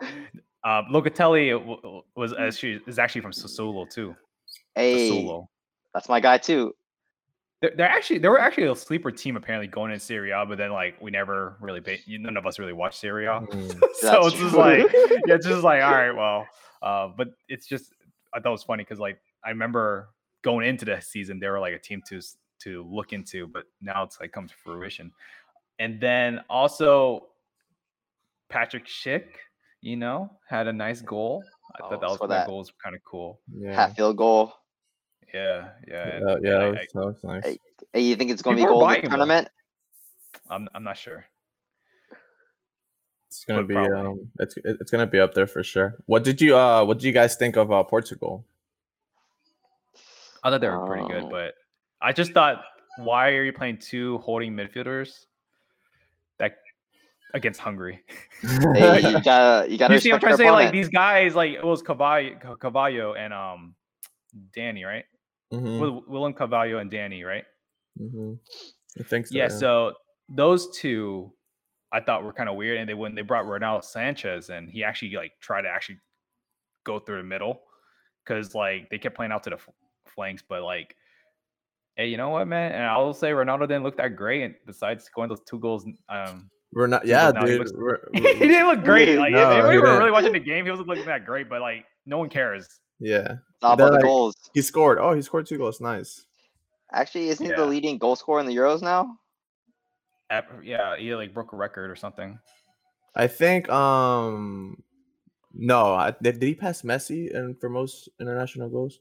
Uh, 0.63 0.81
Locatelli 0.91 2.03
was 2.15 2.33
actually 2.33 2.81
is 2.87 2.99
actually 2.99 3.21
from 3.21 3.31
Sassuolo 3.31 3.89
too. 3.89 4.15
Hey, 4.75 5.09
Sassuolo. 5.09 5.47
that's 5.93 6.09
my 6.09 6.19
guy 6.19 6.37
too. 6.37 6.73
They're, 7.61 7.71
they're 7.75 7.89
actually 7.89 8.19
they 8.19 8.29
were 8.29 8.39
actually 8.39 8.67
a 8.67 8.75
sleeper 8.75 9.09
team 9.11 9.35
apparently 9.35 9.67
going 9.67 9.91
in 9.91 9.99
Serie 9.99 10.31
A, 10.31 10.45
but 10.45 10.57
then 10.59 10.71
like 10.71 10.99
we 11.01 11.09
never 11.11 11.57
really 11.59 11.81
paid. 11.81 12.01
None 12.07 12.37
of 12.37 12.45
us 12.45 12.59
really 12.59 12.73
watched 12.73 12.99
Serie 12.99 13.25
A, 13.25 13.39
Mm. 13.41 13.79
so 13.95 14.27
it's 14.27 14.35
just 14.37 14.51
true. 14.51 14.59
like 14.59 14.91
yeah, 15.25 15.35
it's 15.35 15.47
just 15.47 15.63
like 15.63 15.81
all 15.81 15.91
right, 15.91 16.11
well, 16.11 16.45
uh, 16.83 17.07
but 17.17 17.29
it's 17.49 17.65
just 17.67 17.93
I 18.33 18.39
thought 18.39 18.49
it 18.49 18.51
was 18.51 18.63
funny 18.63 18.83
because 18.83 18.99
like 18.99 19.19
I 19.43 19.49
remember 19.49 20.09
going 20.43 20.67
into 20.67 20.85
the 20.85 21.01
season 21.01 21.39
they 21.39 21.47
were 21.49 21.59
like 21.59 21.73
a 21.73 21.79
team 21.79 22.01
to 22.09 22.21
to 22.59 22.83
look 22.91 23.11
into, 23.13 23.47
but 23.47 23.63
now 23.81 24.03
it's 24.03 24.19
like 24.21 24.31
come 24.31 24.47
to 24.47 24.53
fruition. 24.63 25.11
And 25.79 25.99
then 25.99 26.41
also 26.49 27.27
Patrick 28.49 28.85
Schick, 28.87 29.25
you 29.81 29.95
know, 29.95 30.29
had 30.47 30.67
a 30.67 30.73
nice 30.73 31.01
goal. 31.01 31.43
I 31.75 31.79
Oh, 31.83 31.89
thought 31.89 32.01
that 32.01 32.09
was 32.09 32.19
that 32.19 32.27
that. 32.29 32.47
goal 32.47 32.59
was 32.59 32.71
kind 32.83 32.95
of 32.95 33.03
cool. 33.03 33.39
Yeah. 33.55 33.73
Half 33.73 33.95
field 33.95 34.17
goal. 34.17 34.53
Yeah, 35.33 35.69
yeah, 35.87 36.07
and- 36.07 36.25
Yeah, 36.27 36.33
and 36.35 36.43
yeah, 36.45 36.55
I- 36.57 36.59
that 36.59 36.69
was, 36.71 36.77
I- 36.77 36.87
that 36.93 37.05
was 37.05 37.23
nice. 37.23 37.43
Hey. 37.45 37.59
Hey, 37.93 38.01
you 38.01 38.15
think 38.15 38.31
it's 38.31 38.41
going 38.41 38.57
to 38.57 38.61
be 38.63 38.67
gold 38.67 38.71
are 38.71 38.79
goal 38.79 38.87
buying 38.87 39.01
this 39.01 39.05
him, 39.05 39.11
though. 39.11 39.17
tournament? 39.25 39.47
I'm 40.49 40.67
I'm 40.73 40.83
not 40.83 40.97
sure. 40.97 41.25
It's 43.27 43.43
gonna 43.45 43.61
but 43.61 43.67
be 43.67 43.73
probably. 43.75 43.95
um, 43.97 44.29
it's 44.39 44.55
it's 44.63 44.91
gonna 44.91 45.05
be 45.07 45.19
up 45.19 45.33
there 45.33 45.47
for 45.47 45.63
sure. 45.63 45.95
What 46.05 46.23
did 46.23 46.39
you 46.41 46.57
uh, 46.57 46.83
what 46.85 46.97
did 46.99 47.03
you 47.05 47.11
guys 47.11 47.35
think 47.35 47.55
of 47.57 47.71
uh 47.71 47.83
Portugal? 47.83 48.45
I 50.43 50.49
thought 50.49 50.61
they 50.61 50.69
were 50.69 50.85
pretty 50.85 51.07
good, 51.07 51.29
but 51.29 51.55
I 52.01 52.13
just 52.13 52.31
thought, 52.31 52.63
why 52.97 53.29
are 53.31 53.43
you 53.43 53.51
playing 53.53 53.77
two 53.79 54.19
holding 54.19 54.53
midfielders 54.53 55.25
that 56.39 56.57
against 57.33 57.59
Hungary? 57.59 58.03
Hey, 58.41 59.11
you 59.11 59.21
gotta 59.21 59.69
you 59.69 59.77
gotta 59.77 59.93
you 59.95 59.99
see, 59.99 60.11
I'm 60.13 60.19
trying 60.19 60.33
to 60.33 60.37
say 60.37 60.43
your 60.45 60.53
like 60.53 60.71
these 60.71 60.89
guys, 60.89 61.35
like 61.35 61.51
it 61.51 61.63
was 61.65 61.81
Caballo, 61.81 62.29
Caballo 62.59 63.13
and 63.15 63.33
um 63.33 63.75
Danny, 64.55 64.83
right? 64.85 65.05
Mm-hmm, 65.53 65.79
Will 65.79 66.03
Willem 66.07 66.33
Caballo 66.33 66.79
and 66.79 66.91
Danny, 66.91 67.23
right? 67.23 67.45
mm-hmm. 67.99 68.33
I 68.99 69.03
think 69.03 69.27
so. 69.27 69.35
Yeah. 69.37 69.47
So 69.47 69.93
those 70.29 70.75
two, 70.77 71.31
I 71.91 71.99
thought 72.01 72.23
were 72.23 72.33
kind 72.33 72.49
of 72.49 72.55
weird, 72.55 72.77
and 72.79 72.89
they 72.89 72.93
when 72.93 73.15
they 73.15 73.21
brought 73.21 73.45
Ronaldo 73.45 73.83
Sanchez, 73.83 74.49
and 74.49 74.69
he 74.69 74.83
actually 74.83 75.11
like 75.15 75.31
tried 75.41 75.61
to 75.63 75.69
actually 75.69 75.99
go 76.85 76.99
through 76.99 77.17
the 77.17 77.23
middle, 77.23 77.61
because 78.25 78.53
like 78.55 78.89
they 78.89 78.97
kept 78.97 79.15
playing 79.15 79.31
out 79.31 79.43
to 79.43 79.51
the 79.51 79.57
flanks, 80.13 80.43
but 80.47 80.63
like. 80.63 80.95
Hey, 81.95 82.09
you 82.09 82.17
know 82.17 82.29
what, 82.29 82.47
man? 82.47 82.73
And 82.73 82.83
I'll 82.83 83.11
say 83.11 83.31
Ronaldo 83.31 83.61
didn't 83.61 83.81
look 83.81 83.97
that 83.97 84.15
great. 84.15 84.43
And 84.43 84.53
besides 84.67 85.03
scoring 85.05 85.29
those 85.29 85.41
two 85.49 85.57
goals, 85.57 85.83
um, 86.09 86.47
we're 86.71 86.85
not. 86.85 87.07
Yeah, 87.07 87.31
now, 87.31 87.41
he 87.41 87.47
dude. 87.47 87.57
looks- 87.57 87.73
we're- 87.73 87.97
he 88.13 88.21
we're- 88.21 88.37
didn't 88.37 88.67
look 88.67 88.83
great. 88.83 89.17
Like 89.17 89.31
No, 89.31 89.49
if, 89.53 89.63
if 89.63 89.69
we 89.71 89.77
were 89.79 89.85
didn't. 89.87 89.97
really 89.97 90.11
watching 90.11 90.31
the 90.33 90.39
game, 90.39 90.63
he 90.65 90.69
wasn't 90.69 90.87
looking 90.89 91.05
that 91.07 91.25
great. 91.25 91.49
But 91.49 91.61
like, 91.61 91.85
no 92.05 92.19
one 92.19 92.29
cares. 92.29 92.67
Yeah, 92.99 93.33
It's 93.33 93.39
about 93.61 93.77
the 93.77 93.91
like- 93.91 94.01
goals. 94.03 94.35
he 94.53 94.61
scored. 94.61 94.97
Oh, 94.99 95.13
he 95.13 95.21
scored 95.21 95.45
two 95.47 95.57
goals. 95.57 95.79
Nice. 95.81 96.25
Actually, 96.93 97.29
isn't 97.29 97.45
he 97.45 97.51
the 97.51 97.65
leading 97.65 97.97
goal 97.97 98.15
scorer 98.15 98.39
in 98.39 98.45
the 98.45 98.55
Euros 98.55 98.81
now? 98.81 99.17
Ep- 100.29 100.61
Yeah, 100.63 100.95
he 100.97 101.13
like 101.15 101.33
broke 101.33 101.53
a 101.53 101.55
record 101.57 101.89
or 101.91 101.95
something. 101.95 102.39
I 103.15 103.27
think. 103.27 103.69
Um, 103.69 104.81
no, 105.53 105.93
I, 105.93 106.11
did, 106.21 106.39
did 106.39 106.43
he 106.47 106.55
pass 106.55 106.81
Messi 106.83 107.35
and 107.35 107.59
for 107.59 107.69
most 107.69 108.09
international 108.19 108.69
goals? 108.69 108.99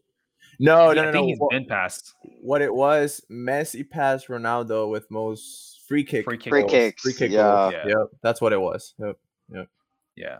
No, 0.59 0.89
Yeah, 0.91 0.95
no, 0.95 1.03
I 1.03 1.05
no, 1.07 1.13
think 1.13 1.15
no. 1.25 1.27
he's 1.29 1.39
What, 1.39 1.51
been 1.51 1.65
passed. 1.67 2.15
what 2.43 2.63
it 2.63 2.73
was, 2.75 3.21
Messi 3.31 3.89
passed 3.89 4.29
Ronaldo 4.29 4.91
with 4.91 5.11
most 5.11 5.83
free 5.89 6.05
kick, 6.05 6.25
Free 6.25 6.39
kick 6.39 6.51
Free 6.51 6.61
goals. 6.63 6.71
kicks, 6.73 7.03
free 7.03 7.13
kick 7.15 7.31
yeah. 7.31 7.43
goals. 7.43 7.73
Yeah. 7.75 7.87
Yep, 7.89 8.07
that's 8.23 8.41
what 8.41 8.53
it 8.53 8.61
was. 8.61 8.95
Yep, 8.99 9.19
yep. 9.55 9.69
Yeah. 10.17 10.39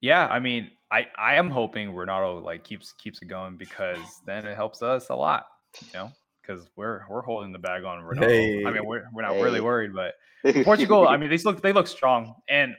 Yeah, 0.00 0.26
I 0.26 0.38
mean, 0.38 0.70
I 0.90 1.06
I 1.18 1.34
am 1.34 1.50
hoping 1.50 1.92
Ronaldo 1.92 2.42
like 2.42 2.64
keeps 2.64 2.92
keeps 2.92 3.20
it 3.22 3.26
going 3.26 3.56
because 3.56 4.22
then 4.26 4.46
it 4.46 4.56
helps 4.56 4.82
us 4.82 5.10
a 5.10 5.14
lot, 5.14 5.46
you 5.82 5.90
know, 5.92 6.10
because 6.40 6.68
we're 6.76 7.02
we're 7.10 7.22
holding 7.22 7.52
the 7.52 7.58
bag 7.58 7.84
on 7.84 8.02
Ronaldo. 8.02 8.66
I 8.66 8.70
mean, 8.72 8.84
we're 8.86 9.04
we're 9.12 9.22
not 9.22 9.40
really 9.40 9.60
worried, 9.60 9.92
but 9.94 10.14
Portugal, 10.64 11.06
I 11.06 11.16
mean, 11.16 11.30
they 11.30 11.36
look 11.38 11.60
they 11.62 11.72
look 11.72 11.86
strong, 11.86 12.34
and 12.48 12.74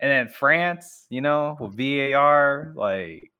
and 0.00 0.10
then 0.10 0.28
France, 0.28 1.06
you 1.10 1.20
know, 1.20 1.56
with 1.60 1.76
VAR, 1.76 2.72
like, 2.74 3.30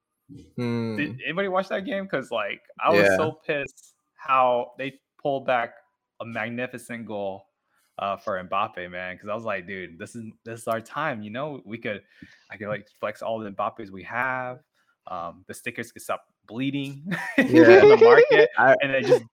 Hmm. 0.56 0.96
did 0.96 1.20
anybody 1.24 1.48
watch 1.48 1.68
that 1.68 1.84
game? 1.84 2.04
Because 2.04 2.30
like, 2.30 2.60
I 2.84 2.90
was 2.92 3.06
Yeah. 3.08 3.16
so 3.16 3.32
pissed 3.46 3.94
how 4.14 4.72
they 4.78 5.00
pulled 5.20 5.46
back 5.46 5.74
a 6.20 6.24
magnificent 6.24 7.06
goal 7.06 7.46
uh, 8.00 8.16
for 8.16 8.42
Mbappe, 8.42 8.90
man. 8.90 9.14
Because 9.14 9.28
I 9.28 9.34
was 9.34 9.44
like, 9.44 9.66
dude, 9.66 9.98
this 9.98 10.16
is 10.16 10.24
this 10.44 10.62
is 10.62 10.68
our 10.68 10.80
time. 10.80 11.22
You 11.22 11.30
know, 11.30 11.60
we 11.64 11.78
could, 11.78 12.02
I 12.50 12.56
could 12.56 12.68
like 12.68 12.88
flex 12.98 13.22
all 13.22 13.38
the 13.38 13.50
Mbappes 13.50 13.90
we 13.90 14.02
have. 14.04 14.58
Um, 15.06 15.44
the 15.46 15.54
stickers 15.54 15.92
could 15.92 16.02
stop 16.02 16.24
bleeding 16.46 17.04
yeah. 17.38 17.44
in 17.82 17.88
the 17.88 17.96
market, 17.96 18.50
I, 18.58 18.74
and 18.82 18.94
then 18.94 19.04
just 19.04 19.24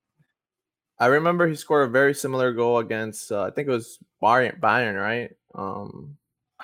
I 1.00 1.08
remember 1.08 1.48
he 1.48 1.56
scored 1.56 1.88
a 1.88 1.92
very 1.92 2.14
similar 2.14 2.52
goal 2.52 2.80
against. 2.80 3.32
Uh, 3.32 3.44
I 3.44 3.52
think 3.52 3.68
it 3.68 3.72
was 3.72 4.00
Bayern, 4.22 4.60
Bayern, 4.60 5.00
right? 5.00 5.32
Um, 5.56 6.18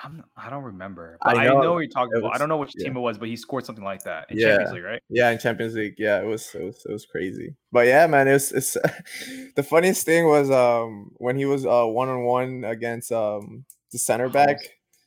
I'm, 0.04 0.22
I 0.36 0.50
don't 0.50 0.64
remember. 0.64 1.16
I 1.22 1.32
But 1.32 1.40
I 1.40 1.46
know, 1.46 1.62
know, 1.62 1.72
what 1.72 1.78
you're 1.78 1.88
talking 1.88 2.18
about. 2.18 2.34
I 2.34 2.38
don't 2.38 2.48
know 2.50 2.58
which 2.58 2.72
yeah. 2.76 2.84
team 2.84 2.96
it 2.96 3.00
was, 3.00 3.16
but 3.16 3.28
he 3.28 3.36
scored 3.36 3.64
something 3.64 3.84
like 3.84 4.02
that 4.04 4.26
in 4.30 4.38
Yeah. 4.38 4.48
Champions 4.48 4.72
League, 4.72 4.84
right? 4.84 5.02
Yeah, 5.08 5.30
in 5.30 5.38
Champions 5.38 5.74
League. 5.74 5.94
Yeah, 5.96 6.20
it 6.20 6.26
was 6.26 6.54
it 6.54 6.62
was 6.62 6.86
it 6.86 6.92
was 6.92 7.06
crazy. 7.06 7.54
But 7.72 7.86
yeah, 7.86 8.06
man, 8.06 8.28
it 8.28 8.34
was 8.34 8.52
it's 8.52 8.76
the 9.56 9.62
funniest 9.62 10.04
thing 10.04 10.26
was 10.26 10.50
um 10.50 11.10
when 11.16 11.36
he 11.36 11.46
was 11.46 11.64
uh 11.64 11.86
one 11.86 12.08
on 12.08 12.24
one 12.24 12.64
against 12.64 13.10
um 13.12 13.64
the 13.92 13.98
center 13.98 14.28
back. 14.28 14.58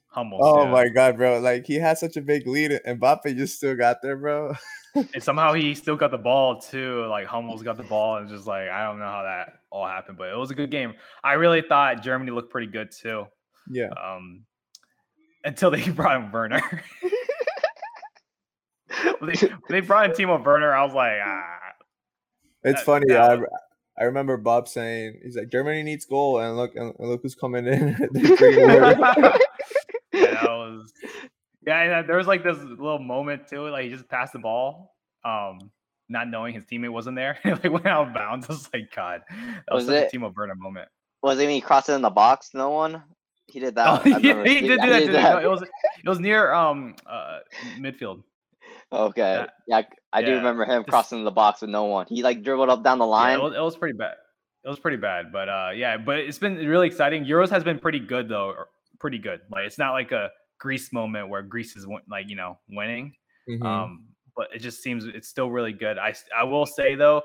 Hummels. 0.09 0.41
Oh 0.43 0.63
yeah. 0.63 0.71
my 0.71 0.87
god, 0.89 1.17
bro. 1.17 1.39
Like 1.39 1.67
he 1.67 1.75
had 1.75 1.99
such 1.99 2.17
a 2.17 2.21
big 2.21 2.47
lead 2.47 2.79
and 2.83 2.99
Mbappe 2.99 3.37
just 3.37 3.57
still 3.57 3.75
got 3.75 4.01
there, 4.01 4.17
bro. 4.17 4.55
And 5.13 5.21
somehow 5.21 5.53
he 5.53 5.75
still 5.75 5.95
got 5.95 6.09
the 6.09 6.17
ball 6.17 6.59
too. 6.59 7.05
Like 7.05 7.27
Hummels 7.27 7.61
got 7.61 7.77
the 7.77 7.83
ball, 7.83 8.17
and 8.17 8.27
just 8.27 8.47
like 8.47 8.67
I 8.69 8.83
don't 8.83 8.97
know 8.97 9.05
how 9.05 9.21
that 9.21 9.59
all 9.69 9.85
happened, 9.85 10.17
but 10.17 10.29
it 10.29 10.35
was 10.35 10.49
a 10.49 10.55
good 10.55 10.71
game. 10.71 10.95
I 11.23 11.33
really 11.33 11.61
thought 11.61 12.01
Germany 12.01 12.31
looked 12.31 12.49
pretty 12.49 12.65
good 12.65 12.89
too. 12.89 13.27
Yeah. 13.69 13.89
Um, 13.89 14.46
until 15.43 15.71
they 15.71 15.87
brought 15.89 16.21
in 16.23 16.31
Werner. 16.31 16.61
When 19.19 19.31
they, 19.33 19.47
when 19.47 19.59
they 19.69 19.79
brought 19.81 20.05
in 20.09 20.11
Timo 20.15 20.43
Werner. 20.43 20.73
I 20.73 20.83
was 20.83 20.93
like, 20.93 21.13
ah. 21.23 21.43
It's 22.63 22.79
That- 22.79 22.85
funny. 22.85 23.05
that 23.09 23.21
I, 23.31 23.35
was- 23.35 23.49
I 23.99 24.03
remember 24.05 24.37
Bob 24.37 24.67
saying 24.67 25.19
he's 25.23 25.35
like 25.35 25.49
Germany 25.49 25.81
needs 25.83 26.05
goal 26.05 26.39
and 26.39 26.55
look 26.55 26.75
and 26.75 26.93
look 26.99 27.21
who's 27.23 27.35
coming 27.35 27.65
in. 27.67 27.95
They 28.13 28.35
bring 28.35 28.59
in 28.59 28.67
Werner. 28.67 28.95
yeah, 30.13 30.31
that 30.33 30.43
was. 30.49 30.91
Yeah, 31.65 31.99
and 31.99 32.07
there 32.09 32.17
was 32.17 32.27
like 32.27 32.43
this 32.43 32.57
little 32.59 32.99
moment 32.99 33.47
too. 33.47 33.67
Like 33.69 33.85
he 33.85 33.89
just 33.89 34.07
passed 34.07 34.33
the 34.33 34.39
ball, 34.39 34.95
um, 35.25 35.59
not 36.09 36.27
knowing 36.29 36.53
his 36.53 36.63
teammate 36.65 36.91
wasn't 36.91 37.15
there. 37.17 37.37
like 37.43 37.63
went 37.63 37.85
out 37.87 38.07
of 38.09 38.13
bounds. 38.13 38.47
I 38.49 38.53
was 38.53 38.69
like, 38.73 38.89
God, 38.95 39.21
that 39.29 39.63
was, 39.75 39.85
Was 39.85 39.95
such 39.95 40.13
it- 40.13 40.15
a 40.15 40.17
Timo 40.19 40.33
Werner 40.35 40.55
moment. 40.55 40.87
Was 41.23 41.39
it 41.39 41.45
when 41.45 41.55
he 41.55 41.61
crossed 41.61 41.89
it 41.89 41.93
in 41.93 42.01
the 42.03 42.09
box? 42.11 42.51
No 42.53 42.69
one. 42.69 43.01
He 43.47 43.59
did 43.59 43.75
that. 43.75 43.87
Oh, 43.87 43.91
I 44.03 44.17
remember 44.17 44.27
yeah, 44.27 44.43
he 44.43 44.59
seeing- 44.59 44.67
did 44.67 44.81
do 44.81 44.89
that. 44.89 44.99
did 44.99 45.05
Did 45.11 45.21
no, 45.23 45.37
it 45.39 45.49
was 45.49 45.61
it 45.61 46.07
was 46.09 46.19
near 46.19 46.51
um 46.53 46.95
uh 47.05 47.39
midfield. 47.79 48.23
Okay. 48.91 49.21
that- 49.21 49.53
yeah, 49.67 49.81
I 50.13 50.21
do 50.21 50.31
yeah, 50.31 50.37
remember 50.37 50.65
him 50.65 50.83
this- 50.83 50.89
crossing 50.89 51.23
the 51.23 51.31
box 51.31 51.61
with 51.61 51.69
no 51.69 51.85
one. 51.85 52.05
He 52.09 52.23
like 52.23 52.43
dribbled 52.43 52.69
up 52.69 52.83
down 52.83 52.99
the 52.99 53.05
Yeah, 53.05 53.09
line. 53.11 53.39
it, 53.39 53.43
was, 53.43 53.53
it 53.55 53.61
was 53.61 53.75
pretty 53.77 53.97
bad. 53.97 54.15
It 54.65 54.69
was 54.69 54.79
pretty 54.79 54.97
bad, 54.97 55.31
but 55.31 55.47
uh, 55.47 55.69
yeah, 55.73 55.97
but 55.97 56.17
it's 56.19 56.39
been 56.39 56.55
really 56.57 56.87
exciting. 56.87 57.23
Euros 57.25 57.49
has 57.49 57.63
been 57.63 57.79
pretty 57.79 57.99
good 57.99 58.27
though, 58.27 58.47
or 58.49 58.67
pretty 58.99 59.17
good. 59.17 59.39
Like 59.51 59.65
it's 59.65 59.77
not 59.77 59.91
like 59.93 60.11
a 60.11 60.29
Greece 60.59 60.91
moment 60.91 61.29
where 61.29 61.41
Greece 61.41 61.75
is 61.77 61.85
like 62.09 62.27
you 62.29 62.35
know 62.35 62.57
winning. 62.69 63.13
Mhm. 63.49 63.63
Um, 63.65 64.05
but 64.35 64.49
it 64.53 64.59
just 64.59 64.83
seems 64.83 65.05
it's 65.05 65.29
still 65.29 65.49
really 65.51 65.71
good. 65.71 65.97
I 65.97 66.13
I 66.37 66.43
will 66.43 66.65
say 66.65 66.95
though, 66.95 67.21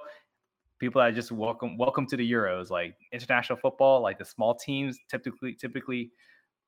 people 0.83 1.01
that 1.01 1.15
just 1.15 1.31
welcome 1.31 1.79
welcome 1.79 2.05
to 2.09 2.17
the 2.17 2.33
Euros, 2.33 2.69
like 2.69 2.97
international 3.13 3.57
football, 3.57 4.01
like 4.01 4.19
the 4.19 4.25
small 4.25 4.53
teams 4.53 4.99
typically 5.09 5.55
typically 5.55 6.11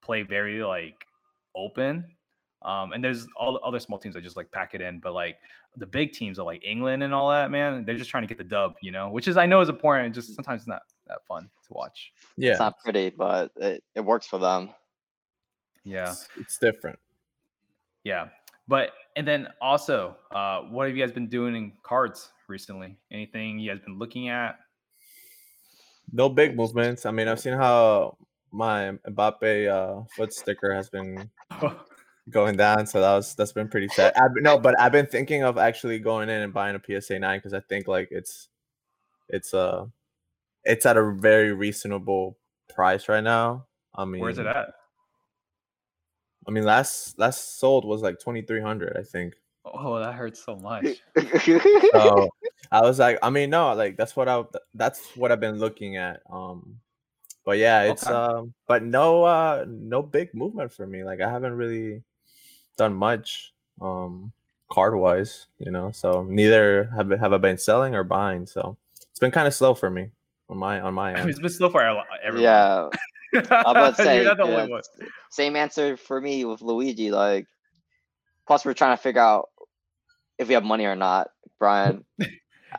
play 0.02 0.22
very 0.22 0.62
like 0.62 0.94
open. 1.56 2.04
Um, 2.62 2.92
and 2.92 3.02
there's 3.02 3.26
all 3.36 3.54
the 3.54 3.58
other 3.58 3.80
small 3.80 3.98
teams 3.98 4.14
that 4.14 4.22
just 4.22 4.36
like 4.36 4.52
pack 4.52 4.72
it 4.72 4.80
in, 4.80 5.00
but 5.00 5.14
like 5.14 5.38
the 5.76 5.84
big 5.84 6.12
teams 6.12 6.38
are 6.38 6.44
like 6.44 6.64
England 6.64 7.02
and 7.02 7.12
all 7.12 7.28
that, 7.30 7.50
man. 7.50 7.84
They're 7.84 7.96
just 7.96 8.08
trying 8.08 8.22
to 8.22 8.28
get 8.28 8.38
the 8.38 8.44
dub, 8.44 8.74
you 8.80 8.92
know, 8.92 9.10
which 9.10 9.26
is 9.26 9.36
I 9.36 9.46
know 9.46 9.60
is 9.60 9.68
important. 9.68 10.14
Just 10.14 10.32
sometimes 10.32 10.60
it's 10.60 10.68
not 10.68 10.82
that 11.08 11.18
fun 11.26 11.50
to 11.66 11.72
watch. 11.72 12.12
yeah, 12.36 12.52
It's 12.52 12.60
not 12.60 12.78
pretty, 12.78 13.10
but 13.10 13.50
it, 13.56 13.82
it 13.96 14.00
works 14.00 14.28
for 14.28 14.38
them. 14.38 14.70
Yeah. 15.82 16.12
it's, 16.12 16.28
it's 16.36 16.58
different. 16.58 17.00
Yeah. 18.04 18.28
But 18.68 18.92
and 19.16 19.26
then 19.26 19.48
also, 19.60 20.16
uh, 20.30 20.60
what 20.60 20.86
have 20.86 20.96
you 20.96 21.04
guys 21.04 21.12
been 21.12 21.28
doing 21.28 21.56
in 21.56 21.72
cards 21.82 22.30
recently? 22.48 22.96
Anything 23.10 23.58
you 23.58 23.70
guys 23.70 23.80
been 23.80 23.98
looking 23.98 24.28
at? 24.28 24.58
No 26.12 26.28
big 26.28 26.56
movements. 26.56 27.06
I 27.06 27.10
mean, 27.10 27.28
I've 27.28 27.40
seen 27.40 27.54
how 27.54 28.16
my 28.52 28.92
Mbappe 29.08 29.68
uh, 29.68 30.04
foot 30.14 30.32
sticker 30.32 30.74
has 30.74 30.88
been 30.88 31.30
going 32.30 32.56
down, 32.56 32.86
so 32.86 33.00
that 33.00 33.14
was 33.14 33.34
that's 33.34 33.52
been 33.52 33.68
pretty 33.68 33.88
sad. 33.88 34.12
I've, 34.16 34.30
no, 34.36 34.58
but 34.58 34.78
I've 34.78 34.92
been 34.92 35.06
thinking 35.06 35.42
of 35.42 35.58
actually 35.58 35.98
going 35.98 36.28
in 36.28 36.42
and 36.42 36.52
buying 36.52 36.76
a 36.76 37.00
PSA 37.00 37.18
nine 37.18 37.38
because 37.38 37.54
I 37.54 37.60
think 37.60 37.88
like 37.88 38.08
it's 38.10 38.48
it's 39.28 39.54
uh 39.54 39.86
it's 40.64 40.86
at 40.86 40.96
a 40.96 41.12
very 41.12 41.52
reasonable 41.52 42.38
price 42.68 43.08
right 43.08 43.24
now. 43.24 43.66
I 43.94 44.04
mean, 44.04 44.20
Where's 44.20 44.38
it 44.38 44.46
at? 44.46 44.68
I 46.46 46.50
mean, 46.50 46.64
last 46.64 47.18
last 47.18 47.58
sold 47.58 47.84
was 47.84 48.02
like 48.02 48.20
twenty 48.20 48.42
three 48.42 48.60
hundred, 48.60 48.96
I 48.96 49.02
think. 49.02 49.34
Oh, 49.64 49.98
that 49.98 50.14
hurts 50.14 50.44
so 50.44 50.56
much. 50.56 50.86
So 51.92 52.30
I 52.72 52.80
was 52.82 52.98
like, 52.98 53.18
I 53.22 53.30
mean, 53.30 53.50
no, 53.50 53.72
like 53.74 53.96
that's 53.96 54.16
what 54.16 54.28
I 54.28 54.42
that's 54.74 55.16
what 55.16 55.32
I've 55.32 55.40
been 55.40 55.58
looking 55.58 55.96
at. 55.96 56.20
Um, 56.30 56.80
but 57.44 57.58
yeah, 57.58 57.82
it's 57.82 58.06
Okay. 58.06 58.14
um, 58.14 58.54
but 58.66 58.82
no, 58.82 59.24
uh, 59.24 59.64
no 59.68 60.02
big 60.02 60.34
movement 60.34 60.72
for 60.72 60.86
me. 60.86 61.04
Like 61.04 61.20
I 61.20 61.30
haven't 61.30 61.54
really 61.54 62.02
done 62.76 62.94
much, 62.94 63.52
um, 63.80 64.32
card 64.70 64.96
wise, 64.96 65.46
you 65.58 65.70
know. 65.70 65.90
So 65.92 66.24
neither 66.28 66.90
have 66.96 67.10
have 67.10 67.32
I 67.32 67.38
been 67.38 67.58
selling 67.58 67.94
or 67.94 68.04
buying. 68.04 68.46
So 68.46 68.76
it's 69.10 69.20
been 69.20 69.30
kind 69.30 69.46
of 69.46 69.54
slow 69.54 69.74
for 69.74 69.90
me 69.90 70.10
on 70.48 70.58
my 70.58 70.80
on 70.80 70.94
my 70.94 71.14
end. 71.14 71.30
it's 71.30 71.38
been 71.38 71.50
slow 71.50 71.70
for 71.70 71.82
a 71.82 72.02
everyone. 72.22 72.42
yeah. 72.44 72.88
I'm 73.34 73.42
about 73.76 73.96
to 73.96 74.02
say, 74.04 74.22
You're 74.22 74.34
the 74.34 74.44
yeah, 74.44 74.50
only 74.56 74.70
one. 74.70 74.82
Same 75.30 75.56
answer 75.56 75.96
for 75.96 76.20
me 76.20 76.44
with 76.44 76.62
Luigi. 76.62 77.10
Like, 77.10 77.46
plus 78.46 78.64
we're 78.64 78.74
trying 78.74 78.96
to 78.96 79.02
figure 79.02 79.20
out 79.22 79.48
if 80.38 80.48
we 80.48 80.54
have 80.54 80.64
money 80.64 80.84
or 80.84 80.96
not, 80.96 81.30
Brian. 81.58 82.04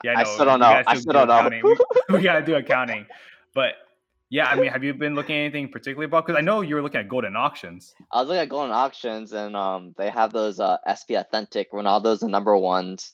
Yeah, 0.04 0.16
I 0.18 0.24
still 0.26 0.44
don't 0.44 0.60
know. 0.60 0.84
I 0.86 0.98
still 0.98 1.14
don't 1.14 1.28
know. 1.28 1.50
We, 2.10 2.18
we 2.18 2.22
gotta 2.22 2.46
do 2.46 2.56
accounting. 2.56 3.06
But 3.54 3.76
yeah, 4.30 4.48
I 4.48 4.56
mean, 4.56 4.72
have 4.72 4.84
you 4.84 4.94
been 4.94 5.16
looking 5.16 5.36
at 5.36 5.40
anything 5.40 5.70
particularly 5.70 6.06
about? 6.06 6.26
Because 6.26 6.38
I 6.38 6.42
know 6.42 6.62
you 6.62 6.76
were 6.76 6.82
looking 6.82 7.00
at 7.00 7.08
Goldin 7.08 7.38
auctions. 7.38 7.94
I 8.12 8.20
was 8.20 8.28
looking 8.28 8.42
at 8.42 8.50
Goldin 8.50 8.74
auctions, 8.74 9.34
and 9.34 9.56
um, 9.56 9.94
they 9.98 10.10
have 10.10 10.34
those 10.34 10.60
uh 10.60 10.78
SP 10.84 11.16
authentic 11.16 11.72
Ronaldo's 11.72 12.20
the 12.20 12.28
number 12.28 12.58
ones. 12.58 13.14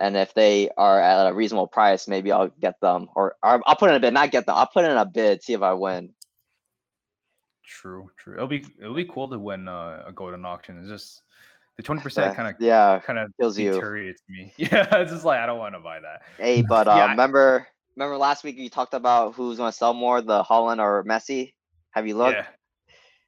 And 0.00 0.16
if 0.16 0.34
they 0.34 0.70
are 0.76 1.00
at 1.00 1.28
a 1.28 1.34
reasonable 1.34 1.68
price, 1.68 2.08
maybe 2.08 2.32
I'll 2.32 2.48
get 2.48 2.80
them, 2.80 3.08
or, 3.14 3.36
or 3.42 3.62
I'll 3.64 3.76
put 3.76 3.90
in 3.90 3.96
a 3.96 4.00
bid. 4.00 4.12
Not 4.12 4.32
get 4.32 4.44
them. 4.44 4.56
I'll 4.56 4.66
put 4.66 4.84
in 4.84 4.96
a 4.96 5.06
bid, 5.06 5.42
see 5.42 5.52
if 5.52 5.62
I 5.62 5.72
win. 5.72 6.10
True, 7.64 8.10
true. 8.16 8.34
It'll 8.34 8.46
be 8.46 8.64
it'll 8.80 8.94
be 8.94 9.06
cool 9.06 9.28
to 9.28 9.38
win 9.38 9.68
uh, 9.68 10.04
a 10.06 10.12
Goldin 10.12 10.44
auction. 10.44 10.78
It's 10.78 10.88
just 10.88 11.22
the 11.76 11.82
twenty 11.82 12.02
percent 12.02 12.28
Yeah, 12.30 12.34
kind 12.34 12.48
of 12.48 12.60
yeah, 12.60 12.98
kind 13.00 13.18
of 13.18 13.30
kills 13.40 13.58
you. 13.58 13.72
deteriorates 13.72 14.22
me. 14.28 14.52
Yeah, 14.58 14.86
it's 14.96 15.12
just 15.12 15.24
like 15.24 15.40
I 15.40 15.46
don't 15.46 15.58
want 15.58 15.74
to 15.74 15.80
buy 15.80 16.00
that. 16.00 16.22
Hey, 16.38 16.62
but 16.62 16.86
uh, 16.88 16.94
Yeah, 16.96 17.10
remember, 17.10 17.66
remember 17.96 18.16
last 18.16 18.44
week 18.44 18.56
you 18.56 18.70
talked 18.70 18.94
about 18.94 19.34
who's 19.34 19.56
going 19.56 19.70
to 19.70 19.76
sell 19.76 19.94
more, 19.94 20.20
the 20.20 20.42
Haaland 20.44 20.78
or 20.78 21.04
Messi? 21.04 21.52
Have 21.90 22.06
you 22.06 22.16
looked? 22.16 22.36
Yeah. 22.36 22.46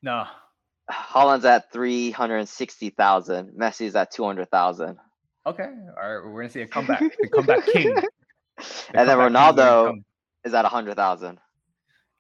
No. 0.02 0.26
Haaland's 0.90 1.44
at 1.44 1.72
three 1.72 2.10
hundred 2.12 2.46
sixty 2.48 2.90
thousand. 2.90 3.52
Messi's 3.58 3.96
at 3.96 4.12
two 4.12 4.24
hundred 4.24 4.50
thousand. 4.50 4.98
Okay. 5.44 5.64
All 5.64 5.68
right. 5.68 6.24
We're 6.24 6.42
gonna 6.42 6.50
see 6.50 6.62
a 6.62 6.66
comeback. 6.68 7.00
The 7.00 7.28
comeback 7.28 7.66
king. 7.66 7.94
The 8.58 8.98
And 9.00 9.08
then 9.08 9.18
comeback 9.18 9.54
gonna 9.56 9.92
Ronaldo 9.92 10.02
is 10.44 10.54
at 10.54 10.64
a 10.64 10.68
hundred 10.68 10.94
thousand. 10.96 11.38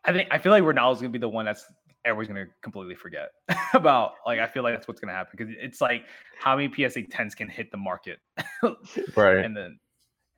I 0.04 0.12
think 0.12 0.28
I 0.30 0.38
feel 0.38 0.52
like 0.52 0.64
Ronaldo's 0.64 0.98
gonna 0.98 1.08
be 1.08 1.18
the 1.18 1.28
one 1.28 1.44
that's 1.46 1.64
everyone's 2.06 2.28
gonna 2.28 2.46
completely 2.62 2.94
forget 2.94 3.30
about. 3.74 4.12
Like 4.24 4.38
I 4.38 4.46
feel 4.46 4.62
like 4.62 4.74
that's 4.74 4.88
what's 4.88 5.00
gonna 5.00 5.12
happen 5.12 5.34
because 5.36 5.54
it's 5.58 5.80
like 5.80 6.04
how 6.38 6.56
many 6.56 6.72
PSA 6.72 7.02
10s 7.02 7.34
can 7.34 7.48
hit 7.48 7.70
the 7.70 7.76
market, 7.76 8.20
Right. 9.16 9.44
and 9.44 9.56
then 9.56 9.78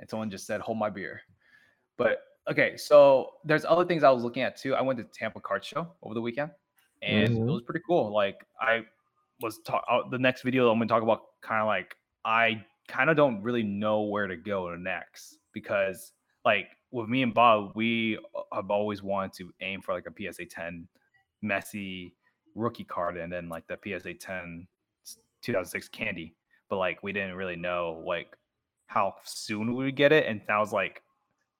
and 0.00 0.08
someone 0.08 0.30
just 0.30 0.46
said, 0.46 0.60
"Hold 0.60 0.78
my 0.78 0.90
beer." 0.90 1.20
But 1.96 2.22
okay, 2.50 2.76
so 2.76 3.34
there's 3.44 3.64
other 3.64 3.84
things 3.84 4.02
I 4.02 4.10
was 4.10 4.24
looking 4.24 4.42
at 4.42 4.56
too. 4.56 4.74
I 4.74 4.80
went 4.80 4.98
to 4.98 5.04
Tampa 5.04 5.40
Card 5.40 5.64
Show 5.64 5.86
over 6.02 6.14
the 6.14 6.20
weekend, 6.22 6.50
and 7.02 7.30
Mhm. 7.38 7.48
it 7.48 7.50
was 7.50 7.62
pretty 7.62 7.80
cool. 7.86 8.12
Like 8.12 8.46
I 8.60 8.84
was 9.40 9.58
talk 9.60 9.84
uh, 9.88 10.08
the 10.10 10.18
next 10.18 10.42
video 10.42 10.70
I'm 10.70 10.78
gonna 10.78 10.88
talk 10.88 11.02
about 11.02 11.22
kind 11.42 11.60
of 11.60 11.66
like 11.66 11.96
I 12.24 12.64
kind 12.88 13.10
of 13.10 13.16
don't 13.16 13.42
really 13.42 13.62
know 13.62 14.02
where 14.02 14.26
to 14.26 14.36
go 14.36 14.74
next 14.74 15.38
because 15.52 16.12
like 16.44 16.68
with 16.90 17.08
me 17.08 17.22
and 17.22 17.34
Bob, 17.34 17.72
we 17.74 18.18
have 18.52 18.70
always 18.70 19.02
wanted 19.02 19.32
to 19.34 19.52
aim 19.60 19.82
for 19.82 19.92
like 19.94 20.06
a 20.06 20.32
PSA 20.32 20.46
10 20.46 20.88
Messi 21.44 22.12
rookie 22.54 22.84
card 22.84 23.16
and 23.16 23.32
then 23.32 23.48
like 23.48 23.66
the 23.68 23.78
PSA 23.84 24.14
10 24.14 24.66
s- 25.04 25.18
2006 25.42 25.88
candy, 25.88 26.34
but 26.68 26.76
like 26.78 27.02
we 27.02 27.12
didn't 27.12 27.34
really 27.36 27.56
know 27.56 28.02
like 28.06 28.36
how 28.86 29.14
soon 29.24 29.74
we 29.74 29.84
would 29.84 29.96
get 29.96 30.12
it, 30.12 30.26
and 30.26 30.40
that 30.48 30.58
was 30.58 30.72
like 30.72 31.02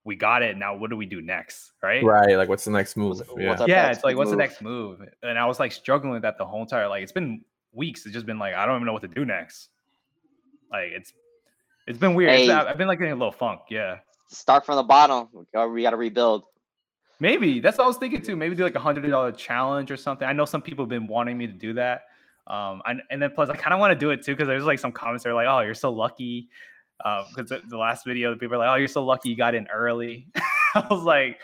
we 0.04 0.16
got 0.16 0.42
it. 0.42 0.56
Now 0.56 0.74
what 0.74 0.90
do 0.90 0.96
we 0.96 1.04
do 1.06 1.20
next, 1.20 1.72
right? 1.82 2.02
Right. 2.02 2.34
Like, 2.36 2.48
what's 2.48 2.64
the 2.64 2.70
next 2.70 2.96
move? 2.96 3.18
What's- 3.18 3.30
Yeah. 3.36 3.48
what's 3.50 3.68
yeah, 3.68 3.90
it's 3.90 4.02
like 4.04 4.12
big 4.12 4.18
what's 4.18 4.30
the 4.30 4.36
next 4.36 4.62
move? 4.62 5.02
And 5.22 5.38
I 5.38 5.44
was 5.46 5.60
like 5.60 5.70
struggling 5.72 6.12
with 6.12 6.22
that 6.22 6.38
the 6.38 6.46
whole 6.46 6.62
entire 6.62 6.88
like 6.88 7.02
it's 7.02 7.12
been 7.12 7.44
weeks. 7.72 8.06
It's 8.06 8.14
just 8.14 8.24
been 8.26 8.38
like 8.38 8.54
I 8.54 8.64
don't 8.66 8.76
even 8.76 8.86
know 8.86 8.92
what 8.94 9.02
to 9.02 9.08
do 9.08 9.24
next. 9.24 9.68
Like 10.72 10.90
it's 10.92 11.12
it's 11.86 11.98
been 11.98 12.14
weird. 12.14 12.30
It's- 12.30 12.66
I've 12.66 12.78
been 12.78 12.88
like 12.88 12.98
getting 12.98 13.12
a 13.12 13.16
little 13.16 13.32
funk. 13.32 13.60
Yeah, 13.70 13.98
Start 14.30 14.64
from 14.66 14.76
the 14.76 14.82
bottom. 14.82 15.28
We 15.32 15.44
got 15.82 15.90
to 15.90 15.96
rebuild. 15.96 16.44
Maybe 17.20 17.60
that's 17.60 17.78
what 17.78 17.84
I 17.84 17.88
was 17.88 17.96
thinking 17.96 18.22
too. 18.22 18.36
Maybe 18.36 18.54
do 18.54 18.64
like 18.64 18.74
a 18.74 18.80
hundred 18.80 19.08
dollar 19.08 19.32
challenge 19.32 19.90
or 19.90 19.96
something. 19.96 20.26
I 20.26 20.32
know 20.32 20.44
some 20.44 20.62
people 20.62 20.84
have 20.84 20.90
been 20.90 21.06
wanting 21.06 21.36
me 21.38 21.46
to 21.46 21.52
do 21.52 21.74
that. 21.74 22.02
Um, 22.46 22.80
and, 22.86 23.02
and 23.10 23.20
then 23.20 23.30
plus 23.34 23.50
I 23.50 23.56
kind 23.56 23.74
of 23.74 23.80
want 23.80 23.92
to 23.92 23.98
do 23.98 24.10
it 24.10 24.24
too 24.24 24.32
because 24.32 24.48
there's 24.48 24.64
like 24.64 24.78
some 24.78 24.92
comments 24.92 25.24
that 25.24 25.30
are 25.30 25.34
like, 25.34 25.46
"Oh, 25.48 25.60
you're 25.60 25.74
so 25.74 25.90
lucky." 25.92 26.48
Because 26.98 27.50
the, 27.50 27.60
the 27.68 27.76
last 27.76 28.04
video, 28.06 28.30
the 28.30 28.36
people 28.38 28.54
are 28.56 28.58
like, 28.58 28.68
"Oh, 28.70 28.74
you're 28.76 28.88
so 28.88 29.04
lucky 29.04 29.28
you 29.28 29.36
got 29.36 29.54
in 29.54 29.66
early." 29.68 30.26
I 30.74 30.86
was 30.90 31.02
like, 31.02 31.40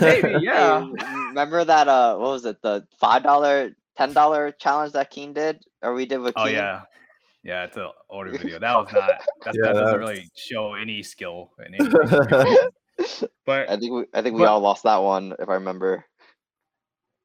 maybe, 0.00 0.36
yeah. 0.44 0.76
m- 0.78 0.94
remember 1.28 1.64
that? 1.64 1.88
Uh, 1.88 2.16
what 2.16 2.30
was 2.30 2.44
it? 2.44 2.60
The 2.62 2.86
five 2.98 3.22
dollar, 3.22 3.74
ten 3.96 4.12
dollar 4.12 4.50
challenge 4.52 4.92
that 4.92 5.10
Keen 5.10 5.32
did, 5.32 5.62
or 5.82 5.94
we 5.94 6.06
did 6.06 6.18
with 6.18 6.34
Oh 6.36 6.46
yeah, 6.46 6.82
yeah. 7.42 7.64
It's 7.64 7.76
an 7.76 7.88
older 8.08 8.30
video. 8.38 8.58
That 8.58 8.76
was 8.76 8.92
not. 8.92 9.10
That's, 9.44 9.56
Yeah, 9.62 9.72
that 9.72 9.80
doesn't 9.80 9.84
that's- 9.84 9.98
really 9.98 10.30
show 10.36 10.74
any 10.74 11.02
skill 11.02 11.50
in 11.66 11.74
anything. 11.74 12.68
but 13.46 13.68
I 13.70 13.76
think 13.76 13.92
we, 13.92 14.04
I 14.14 14.22
think 14.22 14.34
we 14.36 14.42
But- 14.42 14.48
all 14.48 14.60
lost 14.60 14.82
that 14.84 14.96
one, 15.02 15.34
if 15.38 15.48
I 15.48 15.54
remember. 15.54 16.04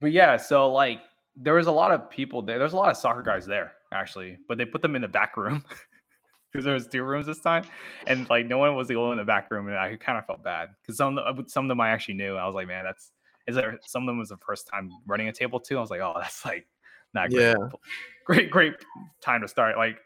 but 0.01 0.11
yeah. 0.11 0.37
So 0.37 0.71
like, 0.71 1.01
there 1.35 1.53
was 1.55 1.67
a 1.67 1.71
lot 1.71 1.91
of 1.91 2.09
people 2.09 2.41
there. 2.41 2.59
There's 2.59 2.73
a 2.73 2.77
lot 2.77 2.89
of 2.89 2.97
soccer 2.97 3.21
guys 3.21 3.45
there 3.45 3.73
actually, 3.91 4.37
but 4.47 4.57
they 4.57 4.65
put 4.65 4.81
them 4.81 4.95
in 4.95 5.01
the 5.01 5.07
back 5.07 5.35
room 5.37 5.63
because 6.51 6.63
there 6.63 6.73
was 6.73 6.87
two 6.87 7.03
rooms 7.03 7.25
this 7.25 7.41
time, 7.41 7.65
and 8.07 8.29
like 8.29 8.45
no 8.45 8.57
one 8.57 8.75
was 8.75 8.87
the 8.87 8.95
only 8.95 9.13
in 9.13 9.17
the 9.17 9.25
back 9.25 9.51
room, 9.51 9.67
and 9.67 9.77
I 9.77 9.95
kind 9.97 10.17
of 10.17 10.25
felt 10.25 10.43
bad 10.43 10.69
because 10.81 10.97
some 10.97 11.17
uh, 11.17 11.21
of 11.23 11.37
the, 11.37 11.43
some 11.47 11.65
of 11.65 11.69
them 11.69 11.81
I 11.81 11.89
actually 11.89 12.15
knew. 12.15 12.35
I 12.35 12.45
was 12.45 12.55
like, 12.55 12.67
man, 12.67 12.85
that's 12.85 13.11
is 13.47 13.55
there 13.55 13.77
some 13.85 14.03
of 14.03 14.07
them 14.07 14.17
was 14.17 14.29
the 14.29 14.37
first 14.37 14.67
time 14.67 14.89
running 15.05 15.27
a 15.27 15.33
table 15.33 15.59
too. 15.59 15.77
I 15.77 15.81
was 15.81 15.89
like, 15.91 16.01
oh, 16.01 16.13
that's 16.19 16.45
like 16.45 16.67
not 17.13 17.29
great. 17.29 17.41
Yeah. 17.41 17.69
great, 18.25 18.49
great 18.49 18.73
time 19.21 19.41
to 19.41 19.47
start. 19.47 19.77
Like 19.77 19.97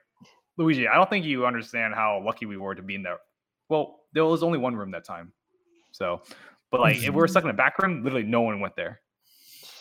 Luigi, 0.58 0.88
I 0.88 0.96
don't 0.96 1.10
think 1.10 1.26
you 1.26 1.46
understand 1.46 1.94
how 1.94 2.22
lucky 2.26 2.46
we 2.46 2.58
were 2.58 2.76
to 2.76 2.82
be 2.82 2.96
in 2.96 3.04
there. 3.04 3.18
Well, 3.70 4.00
there 4.14 4.26
was 4.26 4.42
only 4.44 4.58
one 4.58 4.76
room 4.76 4.92
that 4.92 5.06
time, 5.06 5.32
so 6.00 6.22
but 6.72 6.82
like 6.82 6.98
if 6.98 7.03
we 7.03 7.10
were 7.10 7.25
mm-hmm. 7.25 7.32
stuck 7.32 7.44
in 7.44 7.48
the 7.48 7.53
back 7.53 7.79
room, 7.79 8.03
literally 8.03 8.25
no 8.25 8.41
one 8.41 8.60
went 8.60 8.75
there. 8.75 9.01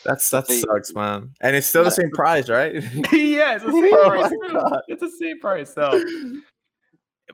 That's 0.04 0.28
that 0.30 0.46
sucks, 0.46 0.94
man. 0.94 1.34
And 1.40 1.56
it's 1.56 1.66
still 1.66 1.84
the 1.84 1.90
same 1.90 2.10
price, 2.10 2.48
right? 2.48 2.72
yeah, 3.12 3.56
it's 3.56 3.64
the 3.64 3.72
same 3.72 3.84
Oh 3.92 4.08
price. 4.08 4.32
my. 4.40 4.52
God. 4.52 4.80
It's 4.88 5.00
the 5.00 5.10
same 5.10 5.40
price. 5.40 5.74
So, 5.74 6.02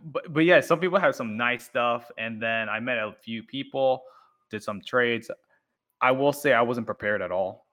but 0.03 0.33
but 0.33 0.45
yeah, 0.45 0.61
some 0.61 0.81
people 0.81 0.99
have 0.99 1.15
some 1.15 1.37
nice 1.37 1.65
stuff, 1.65 2.11
and 2.19 2.43
then 2.43 2.69
I 2.69 2.81
met 2.81 2.99
a 2.99 3.15
few 3.23 3.43
people, 3.43 4.03
did 4.51 4.63
some 4.63 4.81
trades. 4.85 5.31
I 6.01 6.11
will 6.11 6.33
say 6.33 6.53
I 6.53 6.63
wasn't 6.63 6.87
prepared 6.87 7.23
at 7.23 7.31
all. 7.31 7.67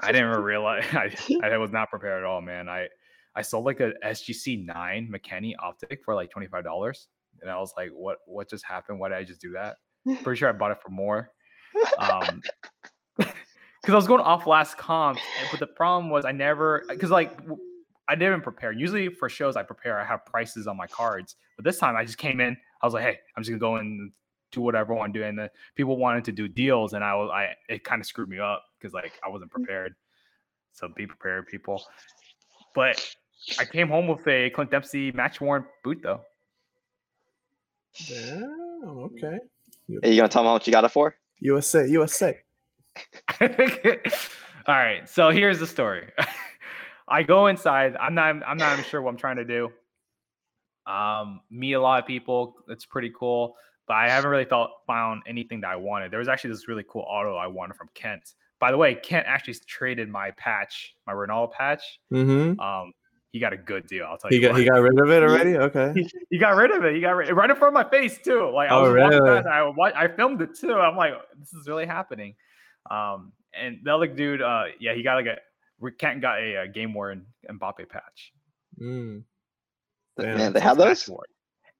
I 0.00 0.10
didn't 0.10 0.30
even 0.30 0.42
realize 0.42 0.84
I, 0.92 1.14
I 1.44 1.56
was 1.58 1.70
not 1.70 1.90
prepared 1.90 2.22
at 2.22 2.26
all, 2.26 2.40
man. 2.40 2.68
I 2.68 2.88
I 3.36 3.42
sold 3.42 3.66
like 3.66 3.80
a 3.80 3.92
SGC 4.04 4.64
nine 4.64 5.12
McKennie 5.12 5.54
optic 5.60 6.00
for 6.04 6.14
like 6.14 6.30
twenty 6.30 6.46
five 6.48 6.64
dollars, 6.64 7.08
and 7.42 7.50
I 7.50 7.58
was 7.58 7.74
like, 7.76 7.90
what 7.90 8.18
what 8.26 8.48
just 8.48 8.64
happened? 8.64 8.98
Why 8.98 9.10
did 9.10 9.18
I 9.18 9.24
just 9.24 9.40
do 9.40 9.52
that? 9.52 9.76
Pretty 10.04 10.38
sure 10.38 10.48
I 10.48 10.52
bought 10.52 10.72
it 10.72 10.78
for 10.82 10.90
more. 10.90 11.30
Um, 11.98 12.42
because 13.82 13.94
I 13.94 13.96
was 13.96 14.06
going 14.06 14.20
off 14.20 14.46
last 14.46 14.78
comp, 14.78 15.18
but 15.50 15.60
the 15.60 15.66
problem 15.66 16.10
was 16.10 16.24
I 16.24 16.32
never 16.32 16.84
because 16.88 17.10
like 17.10 17.36
I 18.08 18.14
didn't 18.14 18.42
prepare. 18.42 18.72
Usually 18.72 19.08
for 19.08 19.28
shows 19.28 19.56
I 19.56 19.62
prepare, 19.62 19.98
I 19.98 20.04
have 20.04 20.24
prices 20.24 20.66
on 20.66 20.76
my 20.76 20.86
cards, 20.86 21.36
but 21.56 21.64
this 21.64 21.78
time 21.78 21.96
I 21.96 22.04
just 22.04 22.18
came 22.18 22.40
in. 22.40 22.56
I 22.80 22.86
was 22.86 22.94
like, 22.94 23.04
hey, 23.04 23.18
I'm 23.36 23.42
just 23.42 23.50
gonna 23.50 23.60
go 23.60 23.76
in 23.76 23.86
and 23.86 24.12
do 24.52 24.60
whatever 24.60 24.94
I 24.94 24.96
want 24.96 25.12
to 25.14 25.20
do, 25.20 25.24
and 25.24 25.38
the 25.38 25.50
people 25.74 25.96
wanted 25.96 26.24
to 26.26 26.32
do 26.32 26.46
deals, 26.46 26.92
and 26.92 27.02
I 27.02 27.14
was 27.14 27.30
I 27.32 27.54
it 27.68 27.84
kind 27.84 28.00
of 28.00 28.06
screwed 28.06 28.28
me 28.28 28.38
up 28.38 28.64
because 28.78 28.94
like 28.94 29.12
I 29.24 29.28
wasn't 29.28 29.50
prepared. 29.50 29.94
So 30.72 30.88
be 30.88 31.06
prepared, 31.06 31.46
people. 31.48 31.82
But 32.74 33.14
I 33.58 33.64
came 33.64 33.88
home 33.88 34.06
with 34.06 34.26
a 34.26 34.50
Clint 34.50 34.70
Dempsey 34.70 35.12
match 35.12 35.40
worn 35.40 35.66
boot 35.82 36.00
though. 36.02 36.22
Yeah, 38.08 38.40
okay. 38.86 39.38
Are 40.02 40.08
you 40.08 40.16
gonna 40.16 40.28
tell 40.28 40.42
me 40.42 40.48
how 40.48 40.54
much 40.54 40.66
you 40.66 40.72
got 40.72 40.84
it 40.84 40.90
for? 40.90 41.16
USA, 41.38 41.86
USA. 41.88 42.38
All 43.40 43.48
right, 44.74 45.08
so 45.08 45.30
here's 45.30 45.58
the 45.58 45.66
story. 45.66 46.10
I 47.08 47.22
go 47.22 47.48
inside. 47.48 47.96
I'm 48.00 48.14
not. 48.14 48.36
I'm 48.46 48.56
not 48.56 48.72
even 48.74 48.84
sure 48.84 49.02
what 49.02 49.10
I'm 49.10 49.16
trying 49.16 49.36
to 49.36 49.44
do. 49.44 49.70
Um, 50.86 51.40
meet 51.50 51.74
a 51.74 51.80
lot 51.80 52.00
of 52.00 52.06
people. 52.06 52.56
It's 52.68 52.84
pretty 52.84 53.12
cool, 53.18 53.56
but 53.86 53.94
I 53.94 54.08
haven't 54.08 54.30
really 54.30 54.44
felt 54.44 54.70
found 54.86 55.22
anything 55.26 55.60
that 55.62 55.70
I 55.70 55.76
wanted. 55.76 56.10
There 56.10 56.18
was 56.18 56.28
actually 56.28 56.50
this 56.50 56.68
really 56.68 56.84
cool 56.88 57.04
auto 57.08 57.36
I 57.36 57.48
wanted 57.48 57.76
from 57.76 57.88
Kent. 57.94 58.34
By 58.60 58.70
the 58.70 58.78
way, 58.78 58.94
Kent 58.94 59.26
actually 59.28 59.54
traded 59.66 60.08
my 60.08 60.30
patch, 60.32 60.94
my 61.06 61.12
Ronaldo 61.12 61.52
patch. 61.52 61.82
Mm-hmm. 62.12 62.60
Um, 62.60 62.92
he 63.32 63.40
got 63.40 63.52
a 63.52 63.56
good 63.56 63.86
deal. 63.86 64.04
I'll 64.08 64.18
tell 64.18 64.30
He 64.30 64.36
you. 64.36 64.42
got 64.42 64.58
he 64.58 64.64
got 64.64 64.76
rid 64.80 64.98
of 65.00 65.10
it 65.10 65.22
already. 65.22 65.56
Okay. 65.56 65.92
He, 65.94 66.08
he 66.30 66.38
got 66.38 66.54
rid 66.54 66.70
of 66.70 66.84
it. 66.84 66.94
He 66.94 67.00
got 67.00 67.12
rid, 67.16 67.28
of 67.28 67.32
it 67.32 67.34
right 67.34 67.50
in 67.50 67.56
front 67.56 67.74
of 67.76 67.84
my 67.84 67.90
face 67.90 68.18
too. 68.18 68.50
Like 68.50 68.70
I 68.70 68.74
Oh, 68.74 68.82
was 68.92 69.00
walking 69.00 69.18
really? 69.22 69.42
past, 69.42 69.46
I, 69.96 70.04
I 70.04 70.08
filmed 70.14 70.40
it 70.42 70.54
too. 70.54 70.74
I'm 70.74 70.96
like, 70.96 71.14
this 71.38 71.52
is 71.54 71.66
really 71.66 71.86
happening. 71.86 72.34
Um, 72.90 73.32
and 73.58 73.78
the 73.82 73.94
other 73.94 74.06
dude, 74.06 74.42
uh, 74.42 74.64
yeah, 74.80 74.94
he 74.94 75.02
got 75.02 75.14
like 75.16 75.26
a 75.26 75.38
Kent 75.98 76.20
got 76.20 76.38
a, 76.40 76.58
uh 76.58 76.66
game 76.66 76.94
worn 76.94 77.26
Mbappe 77.50 77.88
patch. 77.88 78.32
Mm. 78.80 79.24
Th- 80.18 80.28
Damn. 80.28 80.38
Man, 80.38 80.52
they 80.52 80.60
have 80.60 80.76
says 80.76 80.84
match 80.86 81.06
those. 81.06 81.08
worn. 81.08 81.26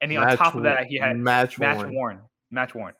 And 0.00 0.10
he, 0.10 0.16
on 0.16 0.36
top 0.36 0.54
of 0.56 0.64
that, 0.64 0.86
he 0.86 0.98
had 0.98 1.16
match, 1.16 1.58
match 1.60 1.76
worn. 1.76 1.94
worn, 1.94 2.20
match 2.50 2.74
worn, 2.74 2.94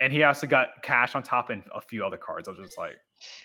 and 0.00 0.12
he 0.12 0.24
also 0.24 0.46
got 0.46 0.68
cash 0.82 1.14
on 1.14 1.22
top 1.22 1.48
and 1.50 1.62
a 1.74 1.80
few 1.80 2.04
other 2.04 2.18
cards. 2.18 2.48
I 2.48 2.50
was 2.50 2.60
just 2.60 2.76
like, 2.76 2.96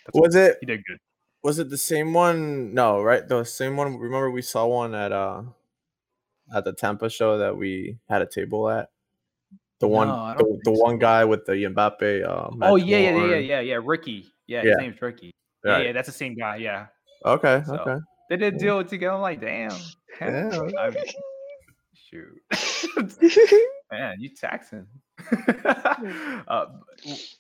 that's 0.06 0.20
Was 0.20 0.36
it 0.36 0.58
he 0.60 0.66
did 0.66 0.82
good. 0.86 0.98
Was 1.44 1.60
it 1.60 1.70
the 1.70 1.78
same 1.78 2.14
one? 2.14 2.74
No, 2.74 3.02
right? 3.02 3.28
The 3.28 3.44
same 3.44 3.76
one. 3.78 3.98
Remember 3.98 4.30
we 4.32 4.42
saw 4.42 4.66
one 4.68 4.94
at 4.96 5.12
uh 5.12 5.44
at 6.56 6.66
the 6.66 6.74
Tampa 6.74 7.10
show 7.10 7.38
that 7.38 7.56
we 7.58 7.98
had 8.10 8.22
a 8.22 8.26
table 8.26 8.70
at. 8.70 8.90
The 9.80 9.88
one, 9.88 10.10
No, 10.10 10.36
the, 10.38 10.44
the 10.44 10.72
think 10.72 10.84
one 10.84 11.00
guy 11.00 11.26
with 11.26 11.46
the 11.46 11.54
Mbappe. 11.54 12.24
Uh, 12.24 12.50
Oh 12.62 12.76
yeah, 12.76 12.98
yeah, 12.98 13.16
yeah, 13.16 13.26
yeah, 13.26 13.36
yeah, 13.38 13.60
yeah. 13.62 13.80
Ricky. 13.84 14.26
Yeah, 14.46 14.62
Yeah. 14.64 14.70
his 14.70 14.78
name's 14.78 15.02
Ricky. 15.02 15.32
Yeah, 15.66 15.72
Right. 15.72 15.86
yeah, 15.88 15.92
that's 15.94 16.08
the 16.08 16.14
same 16.14 16.36
guy. 16.36 16.58
Yeah. 16.58 16.88
Okay. 17.26 17.64
So- 17.66 17.78
Okay. 17.78 17.98
They 18.30 18.38
did 18.38 18.54
Yeah. 18.54 18.60
deal 18.60 18.80
it 18.80 18.88
together. 18.90 19.14
I'm 19.16 19.22
like, 19.22 19.42
damn. 19.42 19.72
Yeah. 20.22 20.52
I 20.80 20.90
mean, 20.92 21.04
shoot. 21.96 22.42
Man, 23.92 24.16
you 24.20 24.30
taxing. 24.30 24.88
uh, 26.48 26.66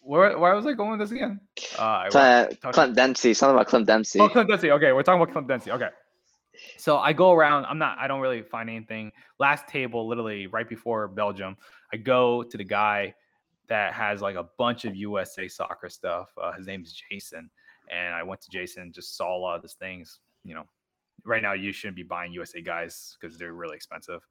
where 0.01 0.37
where 0.37 0.55
was 0.55 0.65
I 0.67 0.73
going 0.73 0.91
with 0.91 0.99
this 0.99 1.11
again? 1.11 1.39
Uh, 1.79 1.81
I 1.81 2.09
Clint, 2.09 2.61
talk- 2.61 2.73
Clint 2.73 2.95
Dempsey. 2.95 3.33
Something 3.33 3.55
about 3.55 3.67
Clint 3.67 3.87
Dempsey. 3.87 4.19
Oh, 4.19 4.27
Clint 4.27 4.49
Dempsey. 4.49 4.69
Okay, 4.71 4.91
we're 4.91 5.03
talking 5.03 5.21
about 5.21 5.31
Clint 5.31 5.47
Dempsey. 5.47 5.71
Okay. 5.71 5.89
So 6.77 6.97
I 6.97 7.13
go 7.13 7.31
around. 7.31 7.65
I'm 7.65 7.77
not. 7.77 7.97
I 7.99 8.07
don't 8.07 8.19
really 8.19 8.41
find 8.41 8.69
anything. 8.69 9.11
Last 9.39 9.67
table, 9.67 10.07
literally 10.07 10.47
right 10.47 10.67
before 10.67 11.07
Belgium, 11.07 11.55
I 11.93 11.97
go 11.97 12.43
to 12.43 12.57
the 12.57 12.65
guy 12.65 13.15
that 13.69 13.93
has 13.93 14.21
like 14.21 14.35
a 14.35 14.47
bunch 14.57 14.83
of 14.83 14.95
USA 14.95 15.47
soccer 15.47 15.87
stuff. 15.87 16.29
Uh, 16.41 16.51
his 16.51 16.67
name's 16.67 17.01
Jason, 17.09 17.49
and 17.89 18.13
I 18.13 18.23
went 18.23 18.41
to 18.41 18.49
Jason, 18.51 18.91
just 18.91 19.15
saw 19.15 19.35
a 19.35 19.39
lot 19.39 19.55
of 19.55 19.61
these 19.61 19.73
things. 19.73 20.19
You 20.43 20.55
know, 20.55 20.65
right 21.23 21.41
now 21.41 21.53
you 21.53 21.71
shouldn't 21.71 21.95
be 21.95 22.03
buying 22.03 22.33
USA 22.33 22.61
guys 22.61 23.15
because 23.19 23.37
they're 23.37 23.53
really 23.53 23.77
expensive. 23.77 24.21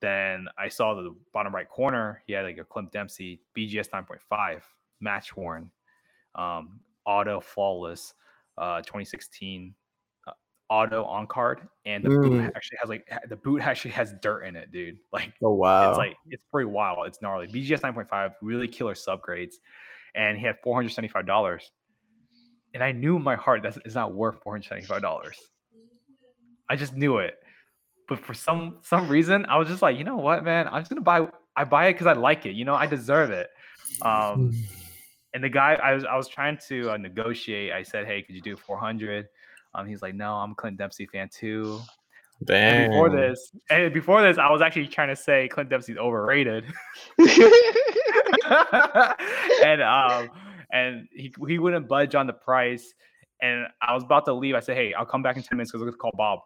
Then 0.00 0.48
I 0.58 0.68
saw 0.68 0.94
the 0.94 1.14
bottom 1.32 1.54
right 1.54 1.68
corner. 1.68 2.22
He 2.26 2.32
had 2.32 2.44
like 2.44 2.58
a 2.58 2.64
Clint 2.64 2.90
Dempsey 2.92 3.40
BGS 3.56 3.90
9.5 3.90 4.62
match 5.00 5.36
worn, 5.36 5.70
um, 6.34 6.80
auto 7.04 7.40
flawless, 7.40 8.14
uh, 8.58 8.78
2016 8.82 9.74
uh, 10.26 10.32
auto 10.70 11.04
on 11.04 11.26
card, 11.26 11.68
and 11.84 12.02
the 12.04 12.08
boot 12.10 12.32
Mm. 12.32 12.52
actually 12.56 12.78
has 12.80 12.88
like 12.88 13.06
the 13.28 13.36
boot 13.36 13.60
actually 13.62 13.90
has 13.92 14.14
dirt 14.22 14.42
in 14.44 14.56
it, 14.56 14.70
dude. 14.72 14.98
Like 15.12 15.32
Oh 15.42 15.54
wow. 15.54 15.90
it's 15.90 15.98
like 15.98 16.16
it's 16.30 16.42
pretty 16.50 16.66
wild. 16.70 17.06
It's 17.06 17.20
gnarly. 17.20 17.46
BGS 17.46 17.80
9.5, 17.80 18.34
really 18.42 18.68
killer 18.68 18.94
subgrades, 18.94 19.54
and 20.14 20.38
he 20.38 20.44
had 20.46 20.56
475 20.62 21.26
dollars. 21.26 21.72
and 22.72 22.82
I 22.82 22.92
knew 22.92 23.16
in 23.16 23.22
my 23.22 23.36
heart 23.36 23.62
that 23.64 23.76
it's 23.84 23.94
not 23.94 24.14
worth 24.14 24.40
four 24.42 24.54
hundred 24.54 24.64
seventy 24.68 24.86
five 24.86 25.02
dollars. 25.02 25.36
I 26.70 26.76
just 26.76 26.94
knew 26.94 27.18
it, 27.18 27.42
but 28.10 28.18
for 28.18 28.34
some 28.34 28.78
some 28.82 29.08
reason, 29.08 29.46
I 29.46 29.56
was 29.56 29.68
just 29.68 29.82
like, 29.82 29.96
you 29.96 30.02
know 30.02 30.16
what, 30.16 30.44
man, 30.44 30.66
I'm 30.66 30.80
just 30.80 30.90
gonna 30.90 31.00
buy. 31.00 31.28
I 31.54 31.62
buy 31.64 31.86
it 31.86 31.92
because 31.92 32.08
I 32.08 32.12
like 32.14 32.44
it. 32.44 32.56
You 32.56 32.64
know, 32.64 32.74
I 32.74 32.86
deserve 32.86 33.30
it. 33.30 33.48
Um, 34.02 34.52
and 35.32 35.44
the 35.44 35.48
guy, 35.48 35.74
I 35.74 35.94
was 35.94 36.04
I 36.04 36.16
was 36.16 36.26
trying 36.26 36.58
to 36.68 36.90
uh, 36.90 36.96
negotiate. 36.96 37.72
I 37.72 37.84
said, 37.84 38.06
hey, 38.06 38.22
could 38.22 38.34
you 38.34 38.42
do 38.42 38.56
four 38.56 38.78
hundred? 38.78 39.28
Um, 39.76 39.86
he's 39.86 40.02
like, 40.02 40.16
no, 40.16 40.34
I'm 40.34 40.50
a 40.50 40.54
Clint 40.56 40.76
Dempsey 40.76 41.06
fan 41.06 41.28
too. 41.32 41.80
Damn. 42.44 42.82
And 42.82 42.90
before 42.90 43.10
this, 43.10 43.52
and 43.70 43.94
before 43.94 44.22
this, 44.22 44.38
I 44.38 44.50
was 44.50 44.60
actually 44.60 44.88
trying 44.88 45.10
to 45.10 45.16
say 45.16 45.46
Clint 45.46 45.70
Dempsey's 45.70 45.96
overrated. 45.96 46.64
and 49.64 49.82
um 49.82 50.30
and 50.72 51.06
he 51.12 51.32
he 51.46 51.60
wouldn't 51.60 51.86
budge 51.86 52.16
on 52.16 52.26
the 52.26 52.32
price. 52.32 52.92
And 53.40 53.66
I 53.80 53.94
was 53.94 54.02
about 54.02 54.24
to 54.24 54.32
leave. 54.32 54.56
I 54.56 54.60
said, 54.60 54.76
"Hey, 54.76 54.94
I'll 54.94 55.06
come 55.06 55.22
back 55.22 55.36
in 55.36 55.44
ten 55.44 55.56
minutes 55.56 55.70
because 55.70 55.80
we're 55.82 55.92
gonna 55.92 55.98
call 55.98 56.12
Bob 56.16 56.40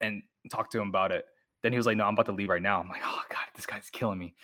and 0.00 0.22
talk 0.50 0.70
to 0.70 0.80
him 0.80 0.88
about 0.88 1.12
it." 1.12 1.26
Then 1.62 1.72
he 1.72 1.78
was 1.78 1.86
like, 1.86 1.96
"No, 1.96 2.04
I'm 2.04 2.14
about 2.14 2.26
to 2.26 2.32
leave 2.32 2.48
right 2.48 2.62
now." 2.62 2.80
I'm 2.80 2.88
like, 2.88 3.02
"Oh 3.04 3.22
God, 3.28 3.44
this 3.54 3.66
guy's 3.66 3.90
killing 3.90 4.18
me." 4.18 4.34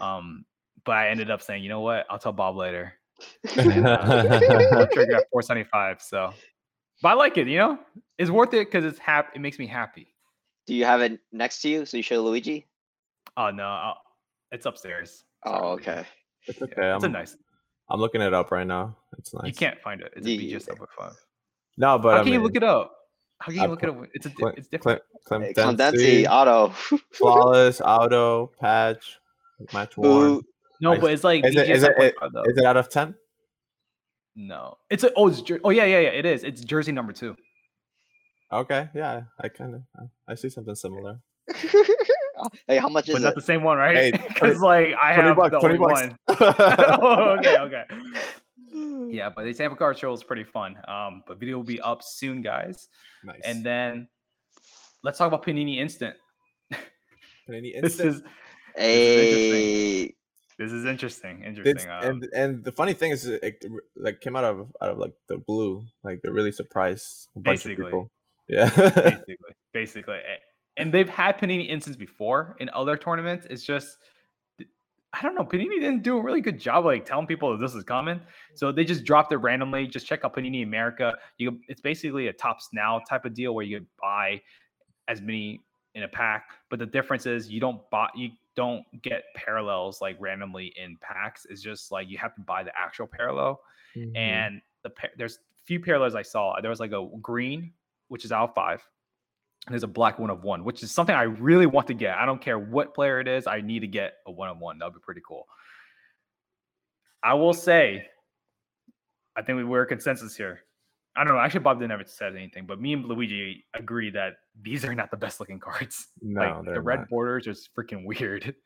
Um, 0.00 0.44
but 0.84 0.96
I 0.96 1.08
ended 1.08 1.30
up 1.30 1.42
saying, 1.42 1.62
"You 1.62 1.68
know 1.68 1.80
what? 1.80 2.06
I'll 2.10 2.18
tell 2.18 2.32
Bob 2.32 2.56
later." 2.56 2.94
And, 3.56 3.86
uh, 3.86 4.66
we'll 4.70 4.86
trigger 4.88 5.16
at 5.16 5.30
475. 5.32 6.02
So, 6.02 6.34
but 7.02 7.08
I 7.08 7.12
like 7.14 7.38
it. 7.38 7.48
You 7.48 7.58
know, 7.58 7.78
it's 8.18 8.30
worth 8.30 8.52
it 8.52 8.66
because 8.66 8.84
it's 8.84 8.98
happy. 8.98 9.30
It 9.36 9.40
makes 9.40 9.58
me 9.58 9.66
happy. 9.66 10.14
Do 10.66 10.74
you 10.74 10.84
have 10.84 11.00
it 11.00 11.20
next 11.32 11.62
to 11.62 11.68
you 11.68 11.86
so 11.86 11.96
you 11.96 12.02
show 12.02 12.22
Luigi? 12.22 12.66
Oh 13.36 13.50
no, 13.50 13.64
I'll, 13.64 14.00
it's 14.52 14.66
upstairs. 14.66 15.24
Sorry, 15.46 15.60
Oh, 15.62 15.68
okay. 15.72 16.04
It's 16.46 16.58
Yeah, 16.60 16.64
okay. 16.64 16.94
it's 16.94 17.04
a 17.04 17.06
I'm, 17.06 17.12
nice. 17.12 17.36
I'm 17.88 18.00
looking 18.00 18.20
it 18.20 18.34
up 18.34 18.50
right 18.50 18.66
now. 18.66 18.96
It's 19.18 19.32
nice. 19.32 19.46
You 19.46 19.52
can't 19.52 19.80
find 19.80 20.00
it. 20.00 20.12
It's 20.16 20.26
a 20.26 20.30
Yeah, 20.30 20.58
BGS 20.58 20.70
over 20.70 20.88
five. 20.98 21.12
No, 21.78 21.98
but 21.98 22.14
How 22.14 22.20
I 22.20 22.24
can 22.24 22.32
you 22.32 22.42
look 22.42 22.56
it 22.56 22.64
up? 22.64 22.95
How 23.38 23.52
can 23.52 23.58
I 23.60 23.62
you 23.64 23.68
look 23.70 23.82
at 23.82 23.88
it 23.90 23.98
put? 23.98 24.10
It's 24.14 24.26
a, 24.26 24.30
Clint, 24.30 24.58
it's 24.58 24.68
different. 24.68 25.02
Clint, 25.26 25.44
Hey, 25.44 25.52
Clint 25.54 25.78
Condensi, 25.78 25.92
Dempsey, 25.92 26.26
auto. 26.28 26.68
flawless 27.12 27.80
auto 27.84 28.50
patch 28.60 29.18
match 29.72 29.96
one. 29.96 30.42
No, 30.80 30.92
I- 30.92 30.98
but 30.98 31.12
it's 31.12 31.24
like 31.24 31.44
Is 31.44 31.54
it- 31.56 31.66
BGS 31.68 31.74
is 31.76 31.82
it- 31.82 31.90
over 31.92 32.02
it- 32.06 32.14
five, 32.20 32.32
though. 32.32 32.42
Is 32.42 32.56
it 32.58 32.64
out 32.64 32.76
of 32.76 32.88
ten? 32.88 33.14
No, 34.34 34.76
it's 34.90 35.02
a, 35.04 35.10
oh, 35.16 35.28
it's 35.28 35.40
jer- 35.40 35.60
oh 35.64 35.70
yeah, 35.70 35.84
yeah, 35.84 36.00
yeah. 36.00 36.08
It 36.10 36.26
is. 36.26 36.44
It's 36.44 36.60
jersey 36.62 36.92
number 36.92 37.12
two. 37.12 37.36
Okay, 38.52 38.88
yeah, 38.94 39.22
I 39.40 39.48
kind 39.48 39.74
of 39.74 39.82
I 40.28 40.34
see 40.34 40.50
something 40.50 40.74
similar. 40.74 41.18
hey, 42.68 42.76
how 42.76 42.88
much 42.88 43.06
But 43.06 43.16
is 43.16 43.22
not 43.22 43.30
it? 43.30 43.34
the 43.36 43.40
same 43.40 43.62
one, 43.62 43.78
right? 43.78 43.96
Hey, 43.96 44.10
Because 44.12 44.58
20 44.58 44.58
like 44.58 44.94
I 45.02 45.14
Twenty 45.14 45.28
have 45.28 45.36
bucks. 45.36 45.50
the 45.52 45.58
Twenty 45.60 45.78
only 45.78 45.94
bucks. 45.94 46.02
one. 46.02 46.98
oh, 47.02 47.36
okay, 47.38 47.56
okay. 47.58 47.84
Yeah, 49.10 49.30
but 49.34 49.44
the 49.44 49.54
Tampa 49.54 49.76
card 49.76 49.98
show 49.98 50.12
is 50.12 50.22
pretty 50.22 50.44
fun. 50.44 50.76
Um, 50.88 51.22
but 51.26 51.38
video 51.38 51.56
will 51.56 51.64
be 51.64 51.80
up 51.80 52.02
soon, 52.02 52.42
guys. 52.42 52.88
nice. 53.24 53.40
And 53.44 53.64
then 53.64 54.08
let's 55.02 55.18
talk 55.18 55.28
about 55.28 55.44
Panini 55.44 55.78
Instant. 55.78 56.16
Panini 57.48 57.74
Instant. 57.74 57.82
This 57.82 58.00
is 58.00 58.22
Hey, 58.76 60.14
this 60.58 60.70
is 60.72 60.84
interesting. 60.84 61.42
Interesting. 61.42 61.90
um, 61.90 62.02
and 62.04 62.28
and 62.34 62.64
the 62.64 62.72
funny 62.72 62.92
thing 62.92 63.10
is, 63.12 63.26
it, 63.26 63.40
it 63.42 63.64
like 63.96 64.20
came 64.20 64.36
out 64.36 64.44
of 64.44 64.70
out 64.82 64.90
of 64.90 64.98
like 64.98 65.14
the 65.28 65.38
blue. 65.38 65.82
Like 66.04 66.20
they're 66.22 66.32
really 66.32 66.52
surprised 66.52 67.28
a 67.36 67.40
bunch 67.40 67.64
Basically. 67.64 67.84
of 67.84 67.90
people. 67.90 68.10
Yeah. 68.48 68.68
basically, 68.76 69.36
basically, 69.72 70.18
and 70.76 70.92
they've 70.92 71.08
had 71.08 71.38
Panini 71.38 71.68
Instants 71.68 71.96
before 71.96 72.56
in 72.60 72.68
other 72.70 72.96
tournaments. 72.96 73.46
It's 73.48 73.64
just 73.64 73.96
I 75.18 75.22
don't 75.22 75.34
know. 75.34 75.44
Panini 75.44 75.80
didn't 75.80 76.02
do 76.02 76.18
a 76.18 76.22
really 76.22 76.40
good 76.40 76.58
job 76.60 76.84
like 76.84 77.06
telling 77.06 77.26
people 77.26 77.50
that 77.52 77.58
this 77.64 77.74
is 77.74 77.84
coming, 77.84 78.20
so 78.54 78.70
they 78.70 78.84
just 78.84 79.04
dropped 79.04 79.32
it 79.32 79.38
randomly. 79.38 79.86
Just 79.86 80.06
check 80.06 80.24
out 80.24 80.34
Panini 80.34 80.62
America. 80.62 81.16
You, 81.38 81.58
it's 81.68 81.80
basically 81.80 82.26
a 82.28 82.32
Topps 82.32 82.68
Now 82.72 83.00
type 83.08 83.24
of 83.24 83.32
deal 83.34 83.54
where 83.54 83.64
you 83.64 83.78
could 83.78 83.86
buy 84.00 84.42
as 85.08 85.20
many 85.20 85.60
in 85.94 86.02
a 86.02 86.08
pack, 86.08 86.50
but 86.68 86.78
the 86.78 86.86
difference 86.86 87.24
is 87.24 87.48
you 87.50 87.60
don't 87.60 87.80
buy 87.90 88.08
you 88.14 88.30
don't 88.54 88.84
get 89.02 89.24
parallels 89.34 90.00
like 90.02 90.16
randomly 90.20 90.72
in 90.76 90.98
packs. 91.00 91.46
It's 91.48 91.62
just 91.62 91.90
like 91.90 92.08
you 92.10 92.18
have 92.18 92.34
to 92.34 92.40
buy 92.42 92.62
the 92.62 92.72
actual 92.78 93.06
parallel 93.06 93.60
Mhm. 93.96 94.14
and 94.16 94.60
the 94.82 94.92
there's 95.16 95.38
few 95.64 95.80
parallels 95.80 96.14
I 96.14 96.22
saw. 96.22 96.60
There 96.60 96.70
was 96.70 96.80
like 96.80 96.92
a 96.92 97.08
green, 97.22 97.72
which 98.08 98.24
is 98.24 98.32
out 98.32 98.54
five, 98.54 98.86
there's 99.68 99.82
a 99.82 99.88
black 99.88 100.18
one 100.18 100.30
of 100.30 100.42
one, 100.44 100.64
which 100.64 100.82
is 100.82 100.92
something 100.92 101.14
I 101.14 101.22
really 101.24 101.66
want 101.66 101.86
to 101.88 101.94
get. 101.94 102.16
I 102.16 102.24
don't 102.26 102.40
care 102.40 102.58
what 102.58 102.94
player 102.94 103.18
it 103.20 103.28
is, 103.28 103.46
I 103.46 103.60
need 103.60 103.80
to 103.80 103.86
get 103.88 104.14
a 104.26 104.30
one 104.30 104.48
of 104.48 104.58
one. 104.58 104.78
That'd 104.78 104.94
be 104.94 105.00
pretty 105.02 105.22
cool. 105.26 105.46
I 107.22 107.34
will 107.34 107.54
say, 107.54 108.06
I 109.36 109.42
think 109.42 109.56
we 109.56 109.64
were 109.64 109.82
a 109.82 109.86
consensus 109.86 110.36
here. 110.36 110.60
I 111.16 111.24
don't 111.24 111.32
know. 111.34 111.40
Actually, 111.40 111.60
Bob 111.60 111.78
didn't 111.78 111.92
ever 111.92 112.04
said 112.06 112.36
anything, 112.36 112.66
but 112.66 112.80
me 112.80 112.92
and 112.92 113.04
Luigi 113.06 113.64
agree 113.74 114.10
that 114.10 114.34
these 114.62 114.84
are 114.84 114.94
not 114.94 115.10
the 115.10 115.16
best 115.16 115.40
looking 115.40 115.58
cards. 115.58 116.08
no, 116.22 116.40
like 116.40 116.64
they're 116.64 116.74
the 116.74 116.80
red 116.80 117.00
not. 117.00 117.08
borders 117.08 117.46
are 117.48 117.54
freaking 117.82 118.04
weird. 118.04 118.54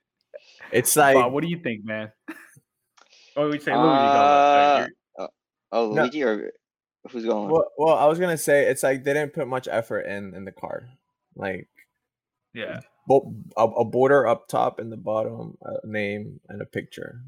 It's 0.72 0.96
like 0.96 1.16
Bob, 1.16 1.32
what 1.34 1.42
do 1.42 1.50
you 1.50 1.58
think, 1.58 1.84
man? 1.84 2.10
oh, 3.36 3.50
we 3.50 3.58
say 3.58 3.72
Luigi. 3.72 3.74
Go, 3.74 3.80
Uh, 3.82 4.78
go. 4.78 4.80
You're- 5.18 5.28
oh, 5.72 5.92
No. 5.92 6.02
Luigi 6.02 6.22
or 6.22 6.50
who's 7.10 7.24
going? 7.24 7.50
well, 7.50 7.70
well, 7.78 7.94
I 7.96 8.06
was 8.06 8.18
gonna 8.18 8.36
say 8.38 8.66
it's 8.66 8.82
like 8.82 9.04
they 9.04 9.12
didn't 9.14 9.32
put 9.34 9.48
much 9.48 9.68
effort 9.70 10.00
in 10.02 10.34
in 10.34 10.44
the 10.44 10.52
card. 10.52 10.88
Like 11.36 11.68
Yeah. 12.54 12.80
bo- 13.06 13.34
a, 13.56 13.64
a 13.64 13.84
border 13.84 14.26
up 14.26 14.48
top 14.48 14.78
and 14.78 14.90
the 14.92 14.96
bottom, 14.96 15.56
a 15.62 15.86
name 15.86 16.40
and 16.48 16.60
a 16.60 16.66
picture. 16.66 17.22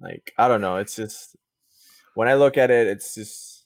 Like 0.00 0.32
I 0.38 0.48
don't 0.48 0.60
know. 0.60 0.76
It's 0.76 0.94
just 0.96 1.36
when 2.14 2.28
I 2.28 2.34
look 2.34 2.56
at 2.56 2.70
it, 2.70 2.86
it's 2.86 3.14
just 3.14 3.64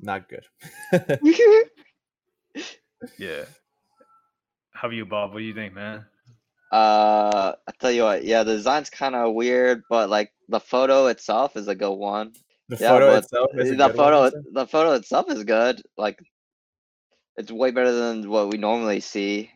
not 0.00 0.28
good. 0.28 0.44
Yeah. 3.18 3.44
How 4.72 4.88
about 4.88 4.94
you, 4.96 5.04
Bob? 5.06 5.32
What 5.32 5.38
do 5.40 5.44
you 5.44 5.54
think, 5.54 5.74
man? 5.74 6.04
Uh, 6.70 7.52
I 7.68 7.72
tell 7.80 7.90
you 7.92 8.02
what, 8.04 8.24
yeah, 8.24 8.44
the 8.44 8.54
design's 8.56 8.90
kind 8.90 9.14
of 9.14 9.34
weird, 9.34 9.82
but 9.90 10.08
like 10.08 10.32
the 10.48 10.60
photo 10.60 11.06
itself 11.06 11.56
is 11.56 11.68
a 11.68 11.74
good 11.74 11.92
one. 11.94 12.32
The 12.72 12.78
Yeah, 12.80 12.88
photo 12.88 13.06
but 13.08 13.24
itself 13.24 13.50
is 13.52 13.76
the 13.76 13.88
photo, 13.90 14.24
you 14.24 14.44
the 14.52 14.66
photo 14.66 14.92
itself 14.92 15.30
is 15.30 15.44
good. 15.44 15.82
Like, 15.98 16.18
it's 17.36 17.52
way 17.52 17.70
better 17.70 17.92
than 17.92 18.30
what 18.30 18.48
we 18.48 18.56
normally 18.56 19.00
see. 19.00 19.50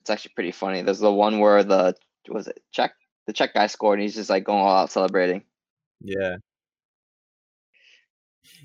It's 0.00 0.10
actually 0.10 0.32
pretty 0.34 0.50
funny. 0.50 0.82
There's 0.82 0.98
the 0.98 1.12
one 1.12 1.38
where 1.38 1.62
the 1.62 1.94
was 2.28 2.48
it 2.48 2.60
Czech 2.72 2.94
the 3.28 3.32
Czech 3.32 3.54
guy 3.54 3.68
scored, 3.68 4.00
and 4.00 4.02
he's 4.02 4.16
just 4.16 4.28
like 4.28 4.42
going 4.42 4.58
all 4.58 4.76
out 4.76 4.90
celebrating. 4.90 5.44
Yeah. 6.00 6.38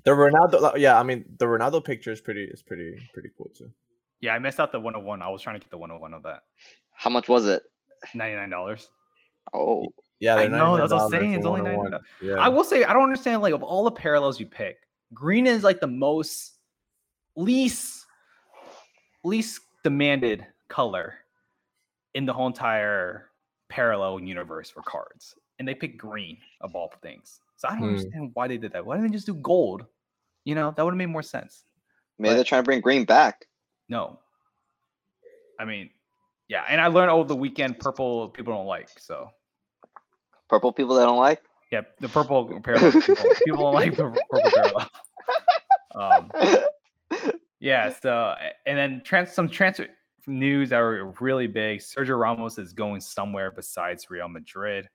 The 0.06 0.12
Ronaldo, 0.12 0.78
yeah, 0.78 1.00
I 1.00 1.04
mean 1.04 1.24
the 1.38 1.46
Ronaldo 1.46 1.86
picture 1.86 2.12
is 2.12 2.20
pretty, 2.20 2.46
is 2.46 2.64
pretty, 2.64 2.96
pretty 3.14 3.30
cool 3.38 3.52
too. 3.56 3.70
Yeah, 4.22 4.34
I 4.34 4.40
missed 4.40 4.60
out 4.60 4.72
the 4.72 4.80
101. 4.80 5.22
I 5.22 5.30
was 5.30 5.44
trying 5.44 5.58
to 5.58 5.60
get 5.60 5.70
the 5.70 5.78
101 5.78 6.16
of 6.16 6.24
that. 6.24 6.42
How 6.94 7.12
much 7.12 7.30
was 7.30 7.46
it? 7.46 7.62
$99. 8.16 8.88
Oh, 9.54 9.86
Yeah, 10.24 10.36
I 10.36 10.48
know, 10.48 10.78
that's 10.78 10.94
what 10.94 11.02
I'm 11.02 11.10
saying, 11.10 11.34
it's 11.34 11.46
only 11.46 11.62
101. 11.62 11.92
$99. 11.92 12.02
Yeah, 12.22 12.36
I 12.36 12.48
will 12.48 12.64
say, 12.64 12.86
I 12.86 12.94
don't 12.94 13.04
understand, 13.04 13.42
like, 13.42 13.54
of 13.54 13.62
all 13.62 13.84
the 13.84 13.92
parallels 13.92 14.40
you 14.40 14.46
pick, 14.46 14.78
green 15.14 15.46
is 15.46 15.64
like 15.64 15.82
the 15.82 15.88
most 15.88 16.60
least 17.36 18.06
least 19.26 19.62
demanded 19.84 20.46
color 20.70 21.16
in 22.14 22.26
the 22.26 22.32
whole 22.34 22.48
entire 22.48 23.30
parallel 23.70 24.20
universe 24.20 24.70
for 24.70 24.82
cards. 24.84 25.36
And 25.60 25.68
they 25.68 25.76
pick 25.76 25.98
green 25.98 26.38
of 26.62 26.76
all 26.76 26.92
things. 27.02 27.40
So 27.58 27.68
I 27.68 27.72
don't 27.72 27.80
Hmm. 27.82 27.88
understand 27.90 28.32
why 28.34 28.48
they 28.48 28.58
did 28.58 28.72
that. 28.74 28.86
Why 28.86 28.96
didn't 28.96 29.12
they 29.12 29.16
just 29.16 29.26
do 29.26 29.34
gold? 29.36 29.86
You 30.46 30.56
know, 30.56 30.72
that 30.76 30.84
would 30.84 30.92
have 30.92 30.98
made 30.98 31.08
more 31.08 31.22
sense. 31.24 31.66
maybe 32.20 32.30
But- 32.32 32.36
they're 32.36 32.44
trying 32.44 32.62
to 32.64 32.66
bring 32.66 32.80
green 32.82 33.06
back. 33.06 33.48
No. 33.90 34.20
I 35.60 35.66
mean, 35.66 35.90
yeah, 36.48 36.64
and 36.70 36.80
I 36.80 36.88
learned 36.88 37.10
over 37.12 37.28
the 37.28 37.36
weekend 37.36 37.80
purple 37.80 38.30
people 38.30 38.54
don't 38.54 38.68
like. 38.68 38.90
So 39.00 39.32
Purple 40.54 40.72
people 40.72 40.94
that 40.98 41.06
don't 41.06 41.18
like. 41.18 41.42
yeah, 41.72 41.82
the 42.00 42.08
purple 42.08 42.60
parallel 42.64 42.92
people, 42.92 43.16
people 43.44 43.64
don't 43.64 43.74
like 43.74 43.96
purple, 43.96 44.22
purple 44.30 44.52
parallel. 44.52 44.90
Um, 45.96 46.32
yeah, 47.60 47.92
so 47.92 48.36
and 48.68 48.78
then 48.78 49.02
trans 49.04 49.32
some 49.32 49.50
transfer 49.50 49.88
news 50.28 50.70
that 50.70 50.78
were 50.78 51.12
really 51.20 51.48
big. 51.48 51.80
Sergio 51.80 52.20
Ramos 52.20 52.60
is 52.60 52.72
going 52.72 53.02
somewhere 53.02 53.50
besides 53.50 54.12
Real 54.12 54.28
Madrid. 54.28 54.88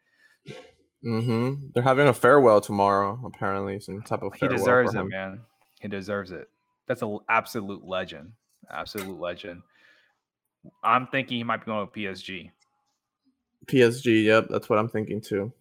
mm-hmm. 1.05 1.55
They're 1.75 1.83
having 1.83 2.07
a 2.07 2.15
farewell 2.15 2.61
tomorrow. 2.61 3.21
Apparently, 3.27 3.81
some 3.81 4.03
type 4.03 4.23
of 4.23 4.35
He 4.35 4.47
deserves 4.47 4.93
for 4.93 5.01
it, 5.01 5.09
man. 5.09 5.41
He 5.81 5.89
deserves 5.89 6.31
it. 6.31 6.49
That's 6.87 7.03
an 7.03 7.19
absolute 7.29 7.85
legend. 7.85 8.31
Absolute 8.71 9.19
legend. 9.19 9.63
I'm 10.85 11.09
thinking 11.09 11.39
he 11.39 11.43
might 11.43 11.65
be 11.65 11.67
going 11.67 11.85
to 11.85 11.93
PSG. 11.93 12.53
PSG. 13.69 14.25
Yep, 14.25 14.47
that's 14.51 14.69
what 14.69 14.79
I'm 14.79 14.89
thinking 14.89 15.21
too. 15.21 15.53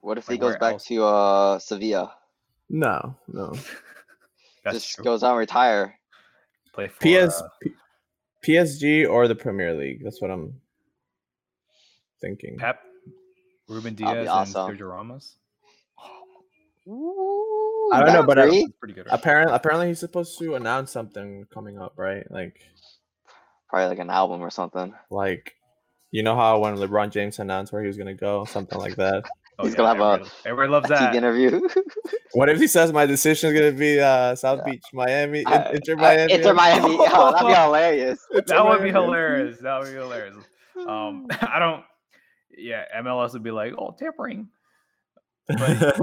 What 0.00 0.18
if 0.18 0.26
he 0.26 0.34
Like, 0.34 0.40
goes 0.40 0.56
back 0.56 0.72
else? 0.74 0.84
to 0.86 1.04
uh 1.04 1.58
Sevilla? 1.58 2.14
No, 2.68 3.14
no. 3.28 3.52
Just 4.72 4.94
true. 4.94 5.04
goes 5.04 5.22
out 5.22 5.30
and 5.30 5.38
retire. 5.38 5.98
Play 6.72 6.88
for 6.88 6.98
PS, 7.00 7.40
uh, 7.40 7.48
P- 7.62 7.72
PSG 8.52 9.08
or 9.08 9.28
the 9.28 9.34
Premier 9.34 9.74
League. 9.74 10.02
That's 10.02 10.20
what 10.20 10.30
I'm 10.30 10.60
thinking. 12.20 12.56
Pep, 12.58 12.80
Ruben 13.68 13.94
Dias, 13.94 14.28
awesome. 14.28 14.70
and 14.70 14.78
Sergio 14.78 14.90
Ramos. 14.90 15.36
I 16.86 18.00
don't 18.00 18.12
know, 18.12 18.22
but 18.26 18.38
I- 18.38 18.64
Pretty 18.80 18.94
good. 18.94 19.06
Right? 19.06 19.14
apparently, 19.14 19.54
apparently 19.54 19.86
he's 19.88 20.00
supposed 20.00 20.38
to 20.38 20.54
announce 20.54 20.90
something 20.90 21.46
coming 21.52 21.78
up, 21.78 21.92
right? 21.96 22.28
Like, 22.30 22.60
probably 23.68 23.88
like 23.88 23.98
an 23.98 24.10
album 24.10 24.40
or 24.42 24.50
something. 24.50 24.94
like, 25.10 25.54
you 26.14 26.22
know 26.22 26.36
how 26.36 26.60
when 26.60 26.76
LeBron 26.76 27.10
James 27.10 27.40
announced 27.40 27.72
where 27.72 27.82
he 27.82 27.88
was 27.88 27.96
gonna 27.98 28.14
go, 28.14 28.44
something 28.44 28.78
like 28.78 28.94
that. 28.96 29.24
Oh, 29.58 29.64
He's 29.64 29.74
gonna 29.74 29.88
have 29.88 30.00
a- 30.00 30.04
everybody, 30.04 30.30
everybody 30.46 30.72
loves 30.72 30.88
Teague 30.88 30.98
that. 30.98 31.14
interview. 31.16 31.60
What 32.34 32.48
if 32.48 32.58
he 32.58 32.66
says 32.66 32.92
my 32.92 33.06
decision 33.06 33.50
is 33.54 33.58
gonna 33.60 33.72
be 33.72 34.00
uh, 34.00 34.34
South 34.34 34.64
Beach, 34.64 34.82
Miami, 34.92 35.40
in- 35.40 35.46
Uh, 35.46 35.70
Inter 35.72 35.92
uh, 35.94 35.96
Miami? 35.96 36.32
Inter 36.32 36.52
Miami. 36.54 36.96
Oh, 37.12 37.30
that'd 37.32 37.46
be 37.48 37.54
hilarious. 37.54 38.18
Inter 38.32 38.42
That 38.46 38.64
would 38.66 38.82
be 38.82 38.90
hilarious. 38.90 39.58
That 39.60 39.78
would 39.80 39.88
be 39.88 39.94
hilarious. 39.94 40.36
Um, 40.88 41.26
I 41.42 41.58
don't. 41.60 41.84
Yeah, 42.56 42.84
MLS 43.02 43.32
would 43.34 43.42
be 43.44 43.50
like, 43.52 43.72
oh, 43.78 43.94
tampering. 43.98 44.48
But- 45.48 46.00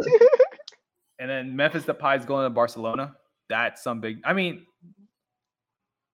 And 1.19 1.29
then 1.29 1.55
Memphis 1.55 1.83
Depay's 1.83 2.25
going 2.25 2.45
to 2.45 2.49
Barcelona. 2.49 3.15
That's 3.49 3.83
some 3.83 3.99
big. 4.01 4.19
I 4.25 4.31
mean, 4.33 4.65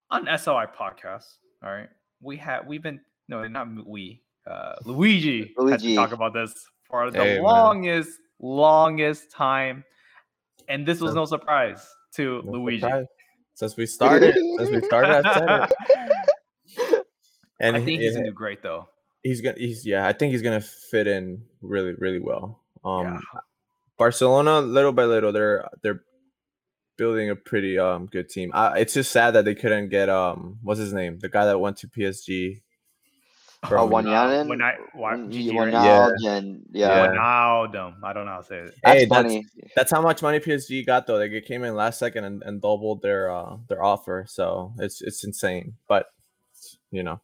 on 0.10 0.26
SOI 0.38 0.66
podcast, 0.78 1.26
all 1.64 1.72
right, 1.72 1.90
we 2.22 2.38
have 2.38 2.66
we've 2.68 2.82
been 2.84 3.00
no, 3.28 3.48
not 3.48 3.68
we. 3.86 4.22
Uh, 4.46 4.76
Luigi, 4.86 5.40
has 5.42 5.48
to 5.56 5.62
Luigi. 5.64 5.96
talk 5.96 6.12
about 6.14 6.34
this 6.34 6.54
for 6.90 7.12
the 7.12 7.20
Hey, 7.22 7.34
man. 7.36 7.44
longest, 7.44 8.12
longest 8.40 9.30
time, 9.32 9.84
and 10.70 10.86
this 10.88 11.02
was 11.02 11.14
no 11.14 11.26
surprise 11.26 11.86
to 12.16 12.42
No 12.46 12.52
Luigi. 12.54 12.82
surprise. 12.82 13.06
Since 13.56 13.76
we 13.76 13.86
started, 13.88 14.36
since 14.58 14.70
we 14.70 14.82
started, 14.84 15.26
I 15.26 15.34
said 15.34 15.70
it. 16.80 17.04
And 17.60 17.76
I 17.76 17.80
think 17.84 18.02
he's 18.02 18.12
he- 18.12 18.18
gonna 18.20 18.30
do 18.30 18.34
great 18.34 18.62
though. 18.62 18.88
he's 19.24 19.42
gonna 19.42 19.58
he's 19.58 19.84
yeah, 19.86 20.06
I 20.08 20.14
think 20.14 20.32
he's 20.32 20.44
gonna 20.44 20.62
fit 20.62 21.08
in 21.08 21.42
really, 21.62 21.94
really 21.98 22.20
well. 22.20 22.62
Um 22.86 23.04
yeah. 23.34 23.40
Barcelona, 23.98 24.62
little 24.62 24.92
by 24.92 25.06
little, 25.06 25.32
they're 25.32 25.68
they're 25.82 26.02
building 27.00 27.32
a 27.32 27.36
pretty 27.36 27.80
um 27.80 28.06
good 28.06 28.30
team. 28.30 28.52
Uh, 28.54 28.74
it's 28.78 28.94
just 28.94 29.12
sad 29.12 29.32
that 29.32 29.44
they 29.46 29.56
couldn't 29.56 29.90
get 29.90 30.08
um 30.08 30.60
what's 30.62 30.80
his 30.80 30.94
name, 30.94 31.18
the 31.18 31.30
guy 31.30 31.46
that 31.46 31.58
went 31.60 31.78
to 31.78 31.88
PSG. 31.88 32.62
Oh, 33.64 33.68
from- 33.70 33.90
one 33.90 34.06
Yanin? 34.06 34.48
When 34.48 34.62
I 34.62 34.76
why, 34.94 35.16
Mm, 35.16 35.32
Gigi, 35.32 35.52
Wijnaldum, 35.52 36.12
right? 36.24 36.38
and- 36.38 36.64
Yeah. 36.72 36.88
yeah. 36.88 37.08
Wijnaldum. 37.08 37.96
I 38.04 38.14
don't 38.14 38.26
know 38.26 38.32
how 38.34 38.38
to 38.42 38.44
say 38.46 38.58
it. 38.60 38.76
That's 38.84 39.00
Hey, 39.02 39.06
funny. 39.08 39.46
That's 39.76 39.92
how 39.92 40.02
much 40.02 40.22
money 40.22 40.40
PSG 40.40 40.86
got 40.86 41.08
though. 41.08 41.16
Like 41.18 41.32
it 41.32 41.46
came 41.46 41.64
in 41.64 41.76
last 41.76 41.98
second 42.00 42.24
and, 42.24 42.44
and 42.44 42.62
doubled 42.62 43.02
their 43.02 43.32
uh 43.32 43.58
their 43.68 43.84
offer. 43.84 44.26
So 44.28 44.74
it's 44.80 45.02
it's 45.02 45.24
insane. 45.24 45.74
But 45.88 46.06
you 46.92 47.04
know, 47.04 47.20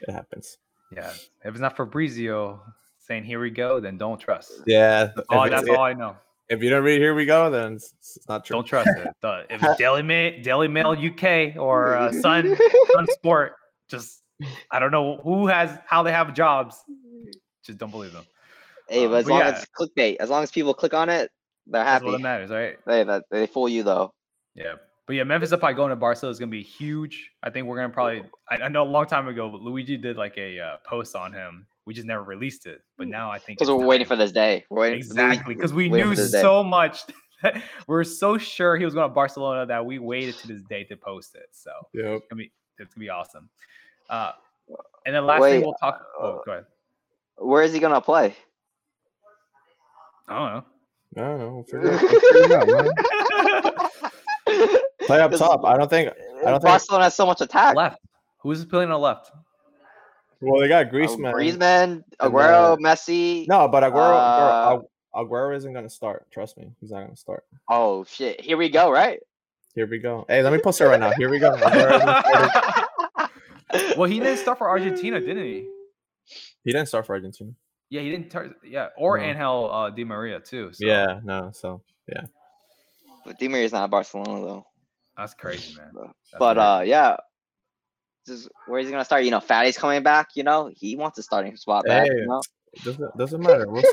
it 0.00 0.12
happens. 0.12 0.56
Yeah. 0.92 1.10
If 1.44 1.50
it's 1.52 1.60
not 1.60 1.76
Fabrizio 1.76 2.60
saying 2.98 3.24
here 3.24 3.38
we 3.40 3.50
go, 3.50 3.78
then 3.80 3.98
don't 3.98 4.18
trust. 4.18 4.52
Yeah. 4.66 5.10
Oh, 5.30 5.42
if, 5.42 5.50
that's 5.50 5.68
all 5.68 5.80
I 5.80 5.92
know. 5.92 6.16
if 6.48 6.62
you 6.62 6.70
don't 6.70 6.84
read 6.84 7.00
here 7.00 7.14
we 7.14 7.26
go, 7.26 7.50
then 7.50 7.74
it's, 7.74 7.92
it's 8.16 8.28
not 8.28 8.44
true. 8.44 8.54
Don't 8.56 8.64
trust 8.66 8.88
it. 8.96 9.08
The- 9.20 9.44
if 9.50 9.62
it's 9.62 9.76
Daily 9.78 10.02
Mail, 10.02 10.40
Daily 10.42 10.68
Mail 10.68 10.92
UK 10.92 11.56
or 11.56 11.94
uh, 11.96 12.12
Sun 12.12 12.56
Sun 12.92 13.06
Sport, 13.12 13.52
just 13.88 14.22
I 14.70 14.78
don't 14.78 14.90
know 14.90 15.18
who 15.22 15.46
has 15.46 15.78
how 15.86 16.02
they 16.02 16.12
have 16.12 16.34
jobs. 16.34 16.76
Just 17.64 17.78
don't 17.78 17.90
believe 17.90 18.12
them. 18.12 18.24
Hey, 18.88 19.04
Um, 19.04 19.10
but 19.10 19.16
as 19.18 19.24
but 19.24 19.30
long 19.30 19.40
yeah. 19.40 19.48
as 19.48 19.62
it's 19.62 19.72
clickbait, 19.78 20.16
as 20.20 20.30
long 20.30 20.42
as 20.42 20.50
people 20.50 20.74
click 20.74 20.94
on 20.94 21.08
it, 21.08 21.30
they're 21.66 21.82
That's 21.82 22.02
happy. 22.02 22.12
what 22.12 22.20
matters, 22.20 22.50
right? 22.50 22.76
Hey, 22.86 23.02
that 23.04 23.24
they 23.30 23.46
fool 23.46 23.68
you 23.68 23.82
though. 23.82 24.12
Yeah. 24.54 24.74
But 25.06 25.14
yeah, 25.16 25.24
Memphis 25.24 25.50
Depay 25.52 25.74
going 25.76 25.90
to 25.90 25.96
Barcelona 25.96 26.32
is 26.32 26.38
gonna 26.38 26.50
be 26.50 26.62
huge. 26.62 27.30
I 27.42 27.50
think 27.50 27.66
we're 27.66 27.76
gonna 27.76 27.88
probably. 27.90 28.24
I, 28.50 28.56
I 28.56 28.68
know 28.68 28.82
a 28.82 28.84
long 28.90 29.06
time 29.06 29.28
ago, 29.28 29.48
but 29.48 29.60
Luigi 29.62 29.96
did 29.96 30.16
like 30.16 30.36
a 30.36 30.58
uh, 30.60 30.76
post 30.84 31.14
on 31.16 31.32
him. 31.32 31.66
We 31.86 31.94
just 31.94 32.06
never 32.06 32.22
released 32.24 32.66
it. 32.66 32.82
But 32.98 33.06
now 33.06 33.30
I 33.30 33.38
think 33.38 33.58
Because 33.58 33.70
we're 33.72 33.86
waiting 33.86 34.06
for 34.06 34.16
this 34.16 34.32
day. 34.32 34.64
We're 34.70 34.80
waiting 34.82 34.98
exactly 34.98 35.54
because 35.54 35.72
we 35.72 35.88
waiting 35.88 36.08
knew 36.08 36.14
for 36.16 36.20
this 36.22 36.32
day. 36.32 36.40
so 36.42 36.62
much. 36.62 37.00
That 37.42 37.62
we're 37.86 38.02
so 38.02 38.38
sure 38.38 38.78
he 38.78 38.86
was 38.86 38.94
going 38.94 39.10
to 39.10 39.14
Barcelona 39.14 39.66
that 39.66 39.84
we 39.84 39.98
waited 39.98 40.36
to 40.38 40.48
this 40.48 40.62
day 40.62 40.84
to 40.84 40.96
post 40.96 41.34
it. 41.34 41.48
So 41.52 41.70
Yep. 41.92 42.04
it's 42.06 42.26
gonna 42.30 42.38
be 42.38 42.52
it's 42.78 42.94
gonna 42.94 43.04
be 43.04 43.10
awesome. 43.10 43.50
Uh, 44.08 44.32
and 45.04 45.14
then 45.14 45.26
last 45.26 45.42
thing 45.42 45.62
we'll 45.62 45.74
talk. 45.74 46.00
Oh, 46.20 46.26
uh, 46.38 46.42
go 46.44 46.52
ahead. 46.52 46.64
Where 47.38 47.62
is 47.62 47.72
he 47.72 47.80
gonna 47.80 48.00
play? 48.00 48.34
I 50.28 50.38
don't 50.38 50.52
know. 50.54 50.64
I 51.16 51.20
don't 51.28 51.38
know. 51.38 51.52
We'll 51.54 51.64
figure 51.64 51.92
it- 51.92 52.66
we'll 52.66 53.66
out. 53.66 53.92
Play 55.06 55.20
up 55.20 55.32
top. 55.32 55.64
I 55.64 55.76
don't 55.76 55.88
think. 55.90 56.08
I 56.08 56.50
don't 56.50 56.60
think. 56.60 56.62
Barcelona 56.62 57.04
has 57.04 57.14
so 57.14 57.26
much 57.26 57.40
attack. 57.40 57.76
left. 57.76 57.98
Who's 58.38 58.64
playing 58.64 58.86
on 58.90 58.94
the 58.94 58.98
left? 58.98 59.30
Well, 60.40 60.60
they 60.60 60.68
got 60.68 60.86
Uh, 60.86 60.90
Griezmann. 60.90 61.32
Griezmann, 61.32 62.02
Aguero, 62.20 62.72
uh, 62.72 62.76
Messi. 62.76 63.46
No, 63.48 63.68
but 63.68 63.82
Aguero, 63.82 64.14
Uh, 64.16 64.76
Aguero, 64.76 64.84
Aguero 65.14 65.56
isn't 65.56 65.72
gonna 65.72 65.88
start. 65.88 66.26
Trust 66.30 66.58
me, 66.58 66.70
he's 66.80 66.90
not 66.90 67.02
gonna 67.02 67.16
start. 67.16 67.44
Oh 67.70 68.04
shit! 68.04 68.40
Here 68.40 68.56
we 68.56 68.68
go. 68.68 68.90
Right. 68.90 69.20
Here 69.74 69.86
we 69.86 69.98
go. 69.98 70.24
Hey, 70.28 70.42
let 70.42 70.52
me 70.52 70.58
post 70.58 70.80
it 70.80 70.84
right 70.86 70.98
now. 71.00 71.10
Here 71.12 71.28
we 71.30 71.38
go. 71.38 71.54
Aguero 73.76 73.80
hasn't 73.80 73.80
started. 73.80 73.98
well, 73.98 74.10
he 74.10 74.20
didn't 74.20 74.38
start 74.38 74.58
for 74.58 74.68
Argentina, 74.68 75.20
didn't 75.20 75.44
he? 75.44 75.68
He 76.64 76.72
didn't 76.72 76.86
start 76.88 77.06
for 77.06 77.14
Argentina. 77.14 77.50
Yeah, 77.90 78.00
he 78.00 78.10
didn't. 78.10 78.30
Tar- 78.30 78.54
yeah, 78.64 78.88
or 78.96 79.18
No. 79.18 79.24
Angel 79.24 79.70
uh, 79.72 79.90
Di 79.90 80.04
Maria 80.04 80.40
too. 80.40 80.72
So 80.72 80.84
Yeah, 80.86 81.20
no. 81.22 81.50
So 81.52 81.82
yeah. 82.08 82.22
But 83.24 83.38
Di 83.38 83.48
Maria's 83.48 83.72
not 83.72 83.90
Barcelona 83.90 84.44
though. 84.44 84.66
that's 85.16 85.34
crazy, 85.34 85.76
man. 85.76 85.90
But- 85.94 86.06
That's 86.32 86.38
But 86.38 86.54
crazy. 86.54 86.66
uh, 86.66 86.80
yeah. 86.80 87.16
Just 88.26 88.48
where 88.66 88.80
is 88.80 88.86
he 88.86 88.90
gonna 88.92 89.04
start? 89.04 89.22
You 89.22 89.30
know, 89.30 89.38
Fati's 89.40 89.78
coming 89.78 90.02
back. 90.02 90.30
You 90.34 90.42
know, 90.42 90.68
he 90.74 90.96
wants 90.96 91.16
a 91.18 91.22
starting 91.22 91.56
spot 91.56 91.84
back. 91.84 92.08
Hey, 92.08 92.12
You 92.16 92.26
know? 92.26 92.42
doesn't 92.84 93.16
doesn't 93.16 93.40
matter. 93.40 93.70
We'll. 93.70 93.84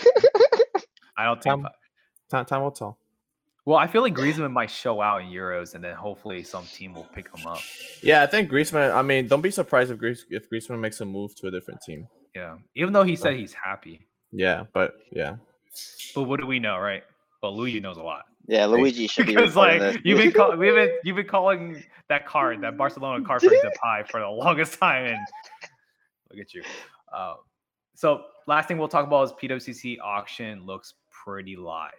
I 1.18 1.26
don't 1.26 1.36
think. 1.42 1.62
Tom- 1.62 1.68
time, 2.32 2.46
time 2.46 2.62
will 2.64 2.72
tell. 2.72 2.98
Well, 3.66 3.78
I 3.78 3.88
feel 3.88 4.02
like 4.02 4.14
Griezmann 4.14 4.52
might 4.52 4.70
show 4.70 5.02
out 5.02 5.22
in 5.22 5.28
Euros, 5.30 5.74
and 5.74 5.82
then 5.84 5.96
hopefully 5.96 6.44
some 6.44 6.66
team 6.66 6.94
will 6.94 7.08
pick 7.16 7.30
him 7.34 7.48
up. 7.48 7.60
Yeah, 8.02 8.22
I 8.22 8.28
think 8.28 8.50
Griezmann. 8.52 8.94
I 8.94 9.02
mean, 9.02 9.28
don't 9.28 9.42
be 9.42 9.52
surprised 9.52 9.90
if 9.90 9.98
Gries, 9.98 10.26
if 10.30 10.50
Griezmann 10.50 10.80
makes 10.80 11.00
a 11.00 11.06
move 11.06 11.34
to 11.36 11.48
a 11.48 11.52
different 11.52 11.82
team. 11.82 12.08
Yeah, 12.36 12.58
even 12.76 12.92
though 12.94 13.04
he 13.04 13.16
said 13.16 13.36
he's 13.36 13.54
happy, 13.54 14.08
Yeah, 14.32 14.64
but 14.74 14.96
yeah, 15.12 15.36
but 16.16 16.24
what 16.24 16.40
do 16.42 16.48
we 16.48 16.60
know, 16.60 16.78
right? 16.78 17.04
Well, 17.42 17.56
Luigi 17.56 17.80
knows 17.80 17.98
a 17.98 18.02
lot 18.02 18.24
Yeah, 18.48 18.66
Luigi 18.68 19.06
should 19.08 19.28
be. 19.28 19.36
because 19.36 19.56
like 19.56 19.80
this. 19.80 19.98
you've 20.04 20.18
been 20.18 20.32
call- 20.40 20.56
we've 20.58 20.74
been 20.74 20.92
you've 21.04 21.16
been 21.16 21.28
calling 21.28 21.84
that 22.10 22.26
card 22.26 22.62
that 22.62 22.76
Barcelona 22.78 23.24
card 23.24 23.42
for 23.44 23.50
Depay 23.84 24.10
for 24.10 24.20
the 24.20 24.28
longest 24.28 24.80
time, 24.80 25.06
and 25.06 25.18
look 26.32 26.40
at 26.42 26.54
you. 26.54 26.64
Uh, 27.16 27.36
so 27.96 28.24
last 28.48 28.68
thing 28.68 28.78
we'll 28.78 28.88
talk 28.88 29.06
about 29.06 29.24
is 29.24 29.32
PWCC 29.34 30.00
auction 30.04 30.66
looks 30.66 30.96
pretty 31.24 31.56
live, 31.56 31.92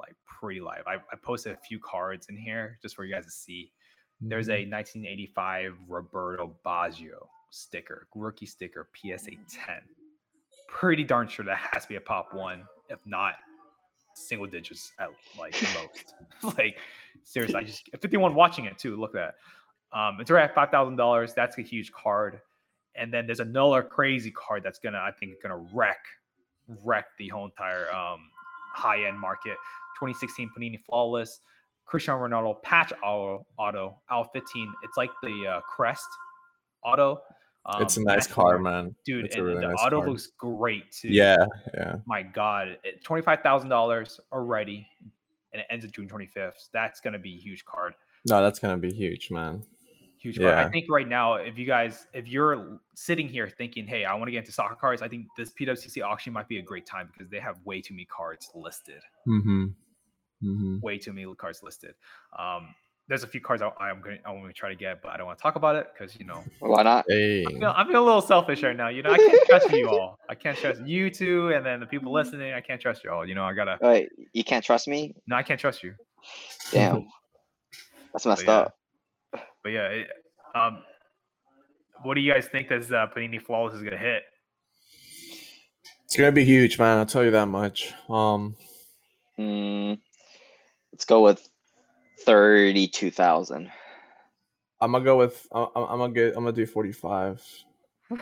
like 0.00 0.16
pretty 0.26 0.60
live. 0.60 0.82
I, 0.86 0.94
I 0.94 1.16
posted 1.22 1.52
a 1.52 1.56
few 1.56 1.78
cards 1.78 2.26
in 2.28 2.36
here 2.36 2.78
just 2.82 2.96
for 2.96 3.04
you 3.04 3.14
guys 3.14 3.24
to 3.26 3.30
see. 3.30 3.72
There's 4.20 4.48
a 4.48 4.66
1985 4.66 5.74
Roberto 5.88 6.54
Baggio 6.64 7.26
sticker, 7.50 8.06
rookie 8.14 8.46
sticker, 8.46 8.88
PSA 8.94 9.30
10. 9.30 9.36
Pretty 10.68 11.04
darn 11.04 11.28
sure 11.28 11.44
that 11.44 11.58
has 11.72 11.84
to 11.84 11.88
be 11.88 11.96
a 11.96 12.00
pop 12.00 12.34
one, 12.34 12.64
if 12.88 12.98
not 13.06 13.34
single 14.14 14.46
digits 14.46 14.92
at 14.98 15.08
like 15.38 15.54
most. 15.74 16.14
like 16.58 16.78
seriously, 17.24 17.56
I 17.56 17.64
just 17.64 17.88
51 18.00 18.34
watching 18.34 18.66
it 18.66 18.78
too. 18.78 18.96
Look 18.96 19.14
at 19.14 19.34
that. 19.92 19.98
Um, 19.98 20.18
it's 20.20 20.30
right 20.30 20.44
at 20.44 20.54
five 20.54 20.70
thousand 20.70 20.96
dollars. 20.96 21.34
That's 21.34 21.58
a 21.58 21.62
huge 21.62 21.92
card. 21.92 22.40
And 22.96 23.12
then 23.12 23.26
there's 23.26 23.40
another 23.40 23.82
crazy 23.82 24.30
card 24.30 24.62
that's 24.62 24.78
gonna, 24.78 24.98
I 24.98 25.12
think, 25.12 25.34
gonna 25.42 25.64
wreck, 25.72 26.04
wreck 26.84 27.06
the 27.18 27.28
whole 27.28 27.46
entire 27.46 27.92
um, 27.92 28.20
high 28.74 29.06
end 29.06 29.18
market. 29.18 29.56
2016 30.00 30.50
Panini 30.56 30.78
Flawless, 30.84 31.40
Cristiano 31.84 32.26
Ronaldo 32.26 32.62
patch 32.62 32.92
auto, 33.04 33.46
auto 33.58 33.98
out 34.10 34.28
15. 34.32 34.72
It's 34.82 34.96
like 34.96 35.10
the 35.22 35.46
uh, 35.46 35.60
crest 35.62 36.06
auto. 36.84 37.20
it's 37.80 37.96
a 37.96 38.00
Um, 38.00 38.06
nice 38.06 38.26
car, 38.26 38.58
man. 38.58 38.94
dude. 39.04 39.26
It's 39.26 39.36
a 39.36 39.42
really 39.42 39.60
the 39.60 39.68
nice 39.68 39.76
auto 39.78 39.98
card. 39.98 40.08
looks 40.08 40.28
great 40.38 40.90
too. 40.92 41.08
Yeah, 41.08 41.44
yeah. 41.74 41.96
my 42.06 42.22
God, 42.22 42.78
twenty 43.04 43.22
five 43.22 43.40
thousand 43.42 43.68
dollars 43.68 44.18
already, 44.32 44.86
and 45.52 45.60
it 45.60 45.66
ends 45.70 45.84
at 45.84 45.92
June 45.92 46.08
twenty 46.08 46.26
fifth. 46.26 46.68
That's 46.72 47.00
gonna 47.00 47.18
be 47.18 47.34
a 47.34 47.38
huge 47.38 47.64
card. 47.66 47.94
No, 48.26 48.42
that's 48.42 48.58
gonna 48.58 48.78
be 48.78 48.90
huge, 48.92 49.30
man. 49.30 49.62
Huge 50.18 50.38
card. 50.38 50.52
I 50.54 50.68
think 50.68 50.86
right 50.90 51.08
now, 51.08 51.34
if 51.34 51.56
you 51.58 51.64
guys, 51.66 52.06
if 52.12 52.28
you're 52.28 52.78
sitting 52.94 53.26
here 53.28 53.48
thinking, 53.48 53.86
"Hey, 53.86 54.04
I 54.04 54.14
want 54.14 54.26
to 54.26 54.32
get 54.32 54.38
into 54.38 54.52
soccer 54.52 54.74
cards," 54.74 55.00
I 55.02 55.08
think 55.08 55.26
this 55.36 55.50
PWCC 55.52 56.02
auction 56.02 56.32
might 56.32 56.46
be 56.48 56.58
a 56.58 56.62
great 56.62 56.84
time 56.86 57.08
because 57.12 57.30
they 57.30 57.40
have 57.40 57.56
way 57.64 57.80
too 57.80 57.94
many 57.94 58.04
cards 58.06 58.50
listed. 58.54 59.02
Mm-hmm. 59.26 59.66
Mm-hmm. 60.42 60.80
Way 60.80 60.98
too 60.98 61.12
many 61.12 61.32
cards 61.34 61.62
listed. 61.62 61.94
Um, 62.38 62.74
there's 63.08 63.24
a 63.24 63.26
few 63.26 63.40
cards 63.40 63.60
I, 63.60 63.70
I'm 63.80 64.00
gonna 64.00 64.18
I 64.24 64.30
want 64.30 64.46
to 64.46 64.52
try 64.52 64.68
to 64.68 64.76
get, 64.76 65.02
but 65.02 65.10
I 65.10 65.16
don't 65.16 65.26
want 65.26 65.38
to 65.38 65.42
talk 65.42 65.56
about 65.56 65.74
it 65.74 65.88
because 65.92 66.16
you 66.18 66.24
know 66.24 66.44
Why 66.60 66.82
not? 66.82 67.04
Hey. 67.08 67.44
I 67.44 67.50
feel, 67.50 67.74
I'm 67.76 67.86
feeling 67.86 68.02
a 68.02 68.04
little 68.04 68.22
selfish 68.22 68.62
right 68.62 68.76
now. 68.76 68.88
You 68.88 69.02
know, 69.02 69.10
I 69.10 69.16
can't 69.16 69.46
trust 69.46 69.70
you 69.72 69.88
all. 69.88 70.18
I 70.28 70.34
can't 70.34 70.56
trust 70.56 70.80
you 70.86 71.10
two, 71.10 71.48
and 71.48 71.66
then 71.66 71.80
the 71.80 71.86
people 71.86 72.12
listening. 72.12 72.54
I 72.54 72.60
can't 72.60 72.80
trust 72.80 73.02
you 73.04 73.10
all. 73.10 73.26
You 73.26 73.34
know, 73.34 73.44
I 73.44 73.52
gotta. 73.52 73.78
Wait, 73.80 74.10
you 74.32 74.44
can't 74.44 74.64
trust 74.64 74.86
me? 74.86 75.14
No, 75.26 75.36
I 75.36 75.42
can't 75.42 75.60
trust 75.60 75.82
you. 75.82 75.94
Damn, 76.70 77.08
that's 78.12 78.26
messed 78.26 78.44
yeah. 78.44 78.52
up. 78.52 78.74
But 79.32 79.70
yeah, 79.70 79.88
it, 79.88 80.08
um, 80.54 80.82
what 82.02 82.14
do 82.14 82.20
you 82.20 82.32
guys 82.32 82.46
think 82.46 82.68
this 82.68 82.90
uh, 82.92 83.06
Panini 83.14 83.42
Flawless 83.42 83.74
is 83.74 83.82
gonna 83.82 83.98
hit? 83.98 84.22
It's 86.04 86.16
gonna 86.16 86.32
be 86.32 86.44
huge, 86.44 86.78
man. 86.78 86.98
I'll 86.98 87.06
tell 87.06 87.24
you 87.24 87.32
that 87.32 87.46
much. 87.46 87.92
Um, 88.08 88.54
Mm, 89.40 89.98
Let's 91.00 91.06
go 91.06 91.22
with 91.22 91.48
thirty-two 92.26 93.10
thousand. 93.10 93.70
I'm 94.82 94.92
gonna 94.92 95.02
go 95.02 95.16
with. 95.16 95.46
I'm, 95.50 95.68
I'm 95.74 95.84
I'm 95.84 95.98
gonna 95.98 96.12
get. 96.12 96.36
I'm 96.36 96.44
gonna 96.44 96.52
do 96.52 96.66
45. 96.66 97.42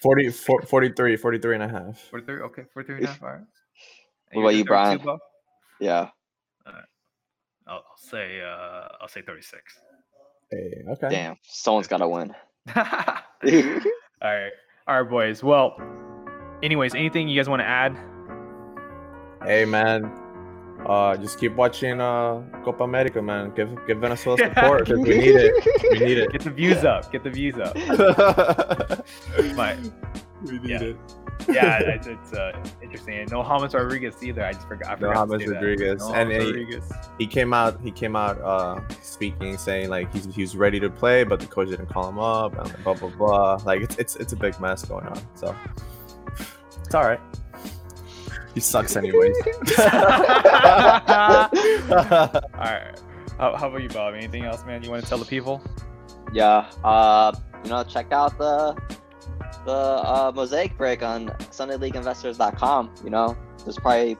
40, 0.00 0.30
43, 0.30 1.16
43 1.16 1.54
and 1.54 1.62
a 1.64 1.68
half. 1.68 2.00
43, 2.08 2.40
okay, 2.44 2.62
43 2.72 2.96
and 2.96 3.04
a 3.04 3.08
half, 3.08 3.22
all 3.22 3.28
right. 3.28 3.40
And 4.32 4.42
What 4.42 4.54
you're 4.54 4.62
about 4.62 4.92
you, 4.92 4.98
Brian? 4.98 4.98
Bo? 5.04 5.18
Yeah. 5.80 6.08
I'll, 6.64 6.74
I'll 7.66 7.84
say, 7.98 8.40
uh, 8.40 8.88
I'll 8.98 9.08
say 9.08 9.20
36. 9.20 9.62
Hey, 10.50 10.84
okay. 10.92 11.08
Damn. 11.10 11.36
Someone's 11.42 11.88
gotta 11.88 12.08
win. 12.08 12.34
all 12.74 12.84
right, 14.22 14.50
all 14.88 15.02
right, 15.02 15.10
boys. 15.10 15.42
Well, 15.42 15.76
anyways, 16.62 16.94
anything 16.94 17.28
you 17.28 17.38
guys 17.38 17.50
want 17.50 17.60
to 17.60 17.66
add? 17.66 17.98
Hey 19.44 19.66
man, 19.66 20.10
uh, 20.86 21.16
just 21.16 21.38
keep 21.38 21.54
watching 21.54 22.00
uh 22.00 22.42
Copa 22.64 22.84
America, 22.84 23.20
man. 23.22 23.52
Give 23.54 23.70
give 23.86 23.98
Venezuela 23.98 24.38
support 24.48 24.84
because 24.86 24.98
we 25.00 25.18
need 25.18 25.36
it. 25.36 25.54
We 25.92 25.98
need 25.98 26.18
it. 26.18 26.32
Get 26.32 26.42
the 26.42 26.50
views 26.50 26.84
up. 26.84 27.10
Get 27.12 27.22
the 27.24 27.30
views 27.30 27.56
up. 27.58 27.76
But 29.56 29.78
we 30.44 30.58
need 30.58 30.70
Yeah. 30.70 30.80
it. 30.82 30.96
yeah, 31.48 31.78
it's, 31.80 32.06
it's 32.14 32.32
uh, 32.32 32.52
interesting. 32.82 33.26
No 33.30 33.42
James 33.42 33.74
Rodriguez 33.74 34.14
either. 34.22 34.44
I 34.44 34.52
just 34.52 34.66
forgot. 34.66 34.90
I 34.90 34.94
No 35.00 35.08
forgot 35.12 35.30
to 35.30 35.38
James. 35.38 35.50
Rodriguez. 35.52 36.00
No 36.00 36.14
And 36.14 36.30
James 36.30 36.42
he- 36.44 36.50
Rodriguez. 36.50 36.92
He 37.18 37.26
came 37.26 37.52
out. 37.54 37.80
He 37.80 37.90
came 37.90 38.16
out 38.16 38.40
uh 38.40 38.80
speaking, 39.02 39.56
saying 39.58 39.88
like 39.90 40.12
he's 40.12 40.26
he 40.34 40.42
was 40.42 40.56
ready 40.56 40.80
to 40.80 40.90
play, 40.90 41.24
but 41.24 41.40
the 41.40 41.46
coach 41.46 41.68
didn't 41.68 41.86
call 41.86 42.08
him 42.08 42.18
up, 42.18 42.56
and 42.58 42.84
blah 42.84 42.94
blah 42.94 43.08
blah. 43.10 43.54
Like 43.64 43.80
it's 43.82 43.96
it's 43.96 44.16
it's 44.16 44.32
a 44.32 44.36
big 44.36 44.58
mess 44.60 44.84
going 44.84 45.06
on. 45.06 45.20
So 45.34 45.54
it's 46.84 46.94
all 46.94 47.04
right. 47.04 47.20
He 48.54 48.60
sucks 48.60 48.96
anyways. 48.96 49.36
all 49.78 49.88
right. 52.54 53.00
How, 53.38 53.56
how 53.56 53.68
about 53.68 53.82
you, 53.82 53.88
Bob? 53.88 54.14
Anything 54.14 54.44
else, 54.44 54.64
man? 54.66 54.82
You 54.82 54.90
want 54.90 55.02
to 55.02 55.08
tell 55.08 55.18
the 55.18 55.24
people? 55.24 55.62
Yeah. 56.32 56.70
Uh, 56.84 57.32
you 57.64 57.70
know, 57.70 57.82
check 57.84 58.12
out 58.12 58.36
the 58.38 58.76
the 59.64 59.72
uh, 59.72 60.32
mosaic 60.34 60.76
break 60.76 61.02
on 61.02 61.28
SundayLeagueInvestors.com. 61.28 62.94
You 63.04 63.10
know, 63.10 63.36
there's 63.64 63.78
probably 63.78 64.16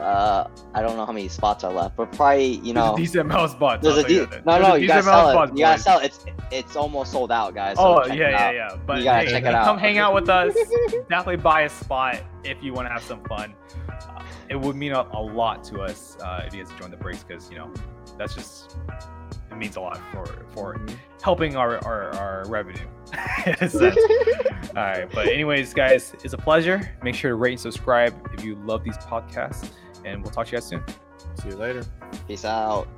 uh, 0.00 0.48
I 0.74 0.82
don't 0.82 0.96
know 0.96 1.04
how 1.06 1.12
many 1.12 1.28
spots 1.28 1.62
are 1.64 1.72
left, 1.72 1.96
but 1.96 2.10
probably 2.12 2.46
you 2.56 2.62
There's 2.62 2.74
know. 2.74 2.94
a 2.94 2.96
decent 2.96 3.20
amount 3.22 3.40
of 3.42 3.50
spots. 3.50 3.82
There's 3.82 3.98
I'll 3.98 4.04
a 4.04 4.08
de- 4.08 4.14
no, 4.18 4.26
There's 4.26 4.44
no, 4.68 4.74
you 4.74 4.88
gotta 4.88 5.02
sell 5.02 5.28
it. 5.28 5.32
spots, 5.32 5.52
You 5.54 5.58
gotta 5.58 5.82
sell 5.82 5.98
it. 6.00 6.04
It's 6.06 6.24
it's 6.50 6.76
almost 6.76 7.12
sold 7.12 7.30
out, 7.32 7.54
guys. 7.54 7.76
So 7.76 8.02
Oh 8.02 8.06
yeah, 8.06 8.30
yeah, 8.30 8.50
yeah. 8.50 8.76
But 8.86 8.98
You 8.98 9.04
gotta 9.04 9.24
hey, 9.26 9.30
check 9.32 9.44
it 9.44 9.54
out. 9.54 9.64
come 9.64 9.78
hang 9.78 9.98
out 9.98 10.14
with 10.14 10.28
us. 10.28 10.54
Definitely 11.08 11.36
buy 11.36 11.62
a 11.62 11.68
spot 11.68 12.20
if 12.44 12.62
you 12.62 12.72
want 12.72 12.86
to 12.88 12.92
have 12.92 13.02
some 13.02 13.22
fun. 13.24 13.54
Uh, 13.88 14.22
it 14.48 14.58
would 14.60 14.74
mean 14.76 14.92
a, 14.92 15.06
a 15.12 15.20
lot 15.22 15.62
to 15.64 15.80
us 15.80 16.16
uh, 16.22 16.42
if 16.46 16.54
you 16.54 16.64
guys 16.64 16.72
join 16.78 16.90
the 16.90 16.96
breaks 16.96 17.22
because 17.22 17.50
you 17.50 17.56
know 17.58 17.72
that's 18.18 18.34
just 18.34 18.76
it 19.50 19.56
means 19.56 19.76
a 19.76 19.80
lot 19.80 20.00
for 20.12 20.26
for 20.52 20.80
helping 21.22 21.56
our 21.56 21.84
our, 21.84 22.10
our 22.14 22.44
revenue. 22.48 22.86
in 23.46 23.54
a 23.60 23.68
sense. 23.68 23.96
All 24.70 24.74
right, 24.82 25.08
but 25.12 25.26
anyways, 25.26 25.74
guys, 25.74 26.14
it's 26.22 26.32
a 26.32 26.38
pleasure. 26.38 26.92
Make 27.02 27.14
sure 27.16 27.30
to 27.32 27.34
rate 27.34 27.52
and 27.52 27.60
subscribe 27.60 28.14
if 28.32 28.44
you 28.44 28.54
love 28.64 28.84
these 28.84 28.96
podcasts, 28.98 29.70
and 30.04 30.22
we'll 30.22 30.32
talk 30.32 30.46
to 30.46 30.52
you 30.52 30.58
guys 30.58 30.68
soon. 30.68 30.82
See 31.42 31.48
you 31.48 31.56
later. 31.56 31.84
Peace 32.26 32.44
out. 32.44 32.88